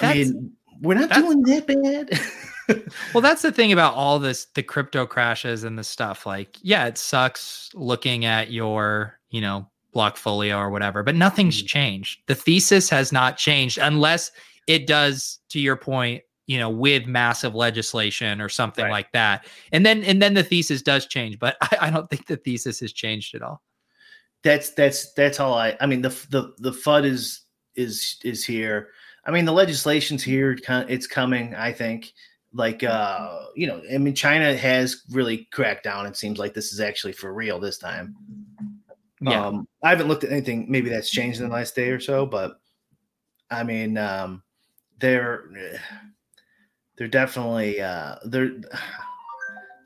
[0.00, 2.84] I mean, we're not doing that bad.
[3.14, 6.26] well, that's the thing about all this the crypto crashes and the stuff.
[6.26, 12.20] Like, yeah, it sucks looking at your, you know, blockfolio or whatever, but nothing's changed.
[12.26, 14.30] The thesis has not changed unless
[14.66, 18.90] it does, to your point, you know, with massive legislation or something Right.
[18.98, 19.46] like that.
[19.70, 22.80] And then and then the thesis does change, but I, I don't think the thesis
[22.80, 23.62] has changed at all.
[24.42, 25.76] that's that's that's all I.
[25.80, 27.42] I mean, the the the FUD is
[27.76, 28.88] is is here.
[29.26, 30.56] I mean, the legislation's here.
[30.88, 31.54] It's coming.
[31.54, 32.12] I think.
[32.52, 36.04] Like uh, you know, I mean, China has really cracked down.
[36.06, 38.16] It seems like this is actually for real this time.
[39.20, 39.46] Yeah.
[39.46, 40.66] Um, I haven't looked at anything.
[40.68, 42.58] Maybe that's changed in the last day or so, but
[43.52, 44.42] I mean, um,
[44.98, 45.44] they're
[47.00, 48.60] they're definitely uh, they're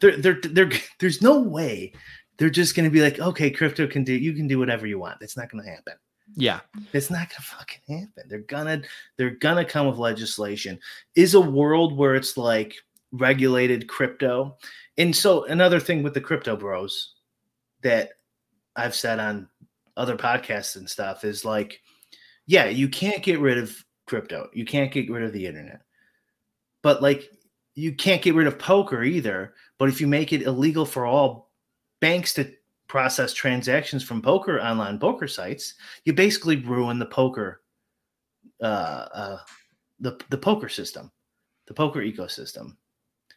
[0.01, 1.93] they're they're they're there's no way
[2.39, 4.99] they're just going to be like, okay, crypto can do you can do whatever you
[4.99, 5.23] want.
[5.23, 5.95] It's not going to happen.
[6.35, 6.59] Yeah.
[6.93, 8.29] It's not gonna fucking happen.
[8.29, 8.83] They're gonna
[9.17, 10.81] they're gonna come with legislation.
[11.15, 12.75] Is a world where it's like
[13.13, 14.57] regulated crypto.
[14.99, 17.15] And so another thing with the crypto bros
[17.83, 18.15] that
[18.75, 19.49] I've said on
[19.97, 21.81] other podcasts and stuff is like,
[22.47, 23.73] yeah, you can't get rid of
[24.09, 24.49] crypto.
[24.53, 25.83] You can't get rid of the internet.
[26.85, 27.33] But like
[27.75, 29.55] you can't get rid of poker either.
[29.79, 31.51] But if you make it illegal for all
[32.01, 32.53] banks to
[32.87, 35.75] process transactions from poker online poker sites,
[36.05, 37.63] you basically ruin the poker
[38.63, 39.39] uh, uh
[39.99, 41.11] the the poker system,
[41.67, 42.77] the poker ecosystem.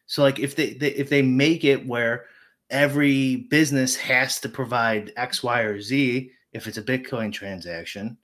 [0.07, 2.25] So like if they, they if they make it where
[2.69, 8.17] every business has to provide X, Y, or Z if it's a Bitcoin transaction,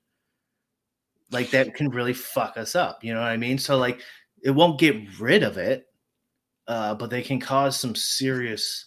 [1.31, 3.03] like that can really fuck us up.
[3.05, 3.57] You know what I mean?
[3.57, 4.01] So like
[4.43, 5.87] it won't get rid of it,
[6.67, 8.85] uh, but they can cause some serious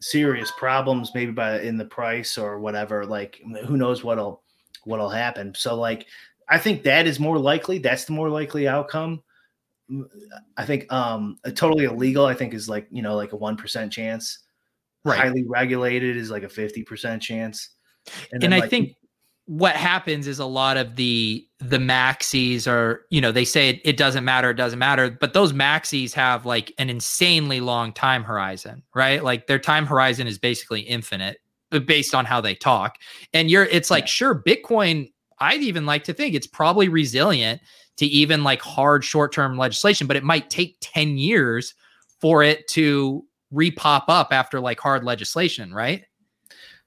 [0.00, 4.42] serious problems maybe by in the price or whatever like who knows what'll
[4.84, 5.54] what'll happen.
[5.54, 6.06] So like
[6.48, 9.22] i think that is more likely that's the more likely outcome.
[10.56, 13.90] I think um a totally illegal i think is like you know like a 1%
[13.90, 14.40] chance.
[15.04, 15.18] Right.
[15.18, 17.70] highly regulated is like a 50% chance.
[18.32, 18.94] And, then, I like, think
[19.52, 23.82] what happens is a lot of the the maxis are you know they say it,
[23.84, 28.24] it doesn't matter it doesn't matter but those maxis have like an insanely long time
[28.24, 29.22] horizon right?
[29.22, 31.36] Like their time horizon is basically infinite
[31.70, 32.96] uh, based on how they talk.
[33.34, 37.60] And you're it's like sure bitcoin I'd even like to think it's probably resilient
[37.98, 41.74] to even like hard short term legislation, but it might take 10 years
[42.22, 43.22] for it to
[43.52, 46.04] repop up after like hard legislation, right?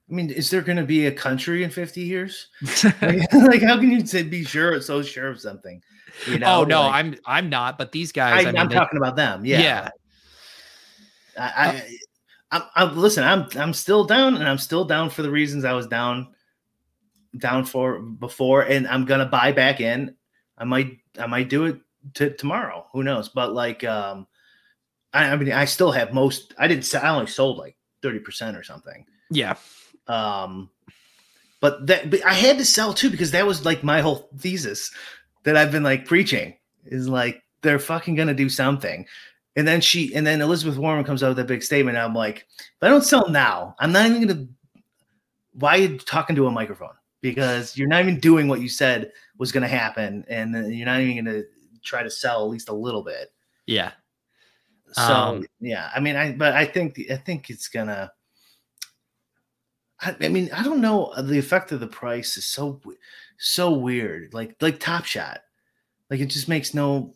[0.10, 2.50] I mean, is there going to be a country in 50 years?
[2.84, 3.02] like,
[3.34, 5.82] like, how can you say be sure so sure of something?
[6.28, 7.78] You know, oh no, like, I'm I'm not.
[7.78, 9.44] But these guys, I, am talking about them.
[9.44, 9.90] Yeah, yeah.
[11.38, 11.98] I, I,
[12.52, 13.24] I'm, I'm listen.
[13.26, 16.28] I'm I'm still down, and I'm still down for the reasons I was down
[17.38, 20.16] down for before, and I'm gonna buy back in.
[20.58, 21.82] I might I might do it
[22.14, 22.86] to tomorrow.
[22.94, 23.30] Who knows?
[23.30, 24.26] But like, um,
[25.12, 26.54] I, I mean, I still have most.
[26.58, 26.96] I didn't.
[26.96, 29.06] I only sold like thirty percent or something.
[29.30, 29.56] Yeah.
[30.08, 30.70] Um,
[31.62, 34.92] but that but I had to sell too because that was like my whole thesis
[35.44, 39.06] that I've been like preaching is like they're fucking gonna do something.
[39.56, 41.98] And then she and then Elizabeth Warren comes out with that big statement.
[41.98, 44.48] I'm like, if I don't sell now, I'm not even gonna
[45.54, 46.94] why are you talking to a microphone?
[47.22, 51.26] Because you're not even doing what you said was gonna happen, and you're not even
[51.26, 51.44] gonna
[51.84, 53.32] try to sell at least a little bit.
[53.66, 53.92] Yeah.
[54.92, 58.12] So um, yeah, I mean, I but I think I think it's gonna
[60.02, 61.06] I, I, mean, I don't know.
[61.08, 62.82] Uh, the effect of the price is so
[63.38, 64.34] so weird.
[64.34, 65.40] Like like Top Shot,
[66.10, 67.16] like it just makes no.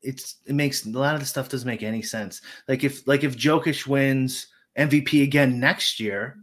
[0.00, 2.40] It's it makes a lot of the stuff doesn't make any sense.
[2.68, 4.46] Like if like if Jokic wins
[4.78, 6.36] MVP again next year,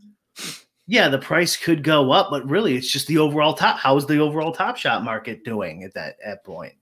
[0.88, 3.78] yeah, the price could go up, but really, it's just the overall top.
[3.78, 6.74] How is the overall Top Shot market doing at that at point?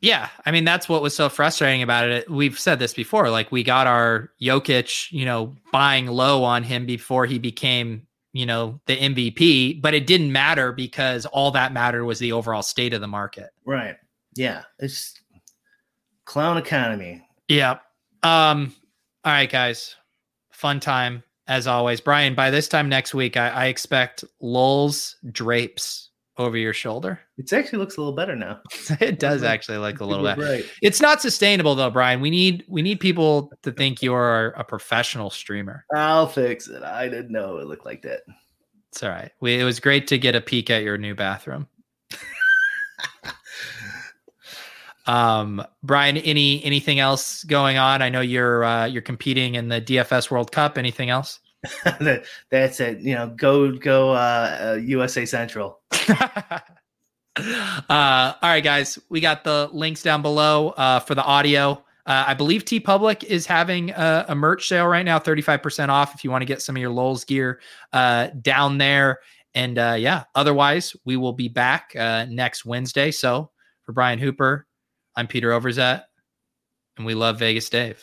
[0.00, 2.30] Yeah, I mean that's what was so frustrating about it.
[2.30, 3.28] We've said this before.
[3.28, 8.46] Like we got our Jokic, you know, buying low on him before he became you
[8.46, 12.92] know, the MVP, but it didn't matter because all that mattered was the overall state
[12.92, 13.50] of the market.
[13.64, 13.96] Right.
[14.36, 14.62] Yeah.
[14.78, 15.20] It's
[16.24, 17.26] clown economy.
[17.48, 17.78] Yeah.
[18.22, 18.74] Um,
[19.24, 19.96] all right, guys.
[20.52, 22.00] Fun time as always.
[22.00, 26.09] Brian, by this time next week, I, I expect Lowell's drapes
[26.40, 27.20] over your shoulder.
[27.36, 28.60] It actually looks a little better now.
[29.00, 30.38] it does actually look a little bit.
[30.38, 30.64] Right.
[30.82, 32.20] It's not sustainable though, Brian.
[32.20, 35.84] We need we need people to think you're a professional streamer.
[35.94, 36.82] I'll fix it.
[36.82, 38.22] I didn't know it looked like that.
[38.90, 39.30] It's all right.
[39.40, 41.68] We, it was great to get a peek at your new bathroom.
[45.06, 48.02] um, Brian, any anything else going on?
[48.02, 50.78] I know you're uh, you're competing in the DFS World Cup.
[50.78, 51.38] Anything else?
[52.50, 53.00] That's it.
[53.00, 55.80] You know, go go uh, uh, USA Central.
[56.08, 56.62] uh,
[57.88, 61.84] all right, guys, we got the links down below uh, for the audio.
[62.06, 66.24] Uh, I believe TeePublic is having a, a, merch sale right now, 35% off if
[66.24, 67.60] you want to get some of your Lowell's gear
[67.92, 69.20] uh, down there.
[69.54, 73.10] And uh, yeah, otherwise, we will be back uh, next Wednesday.
[73.10, 73.50] So
[73.82, 74.66] for Brian Hooper,
[75.14, 76.04] I'm Peter Overzet,
[76.96, 78.02] and we love Vegas Dave.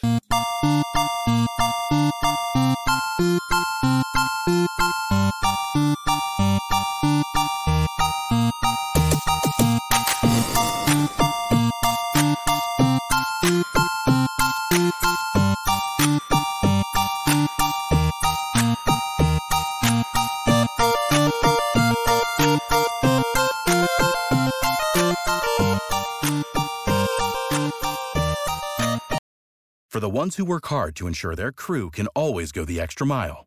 [29.98, 33.08] For the ones who work hard to ensure their crew can always go the extra
[33.08, 33.47] mile,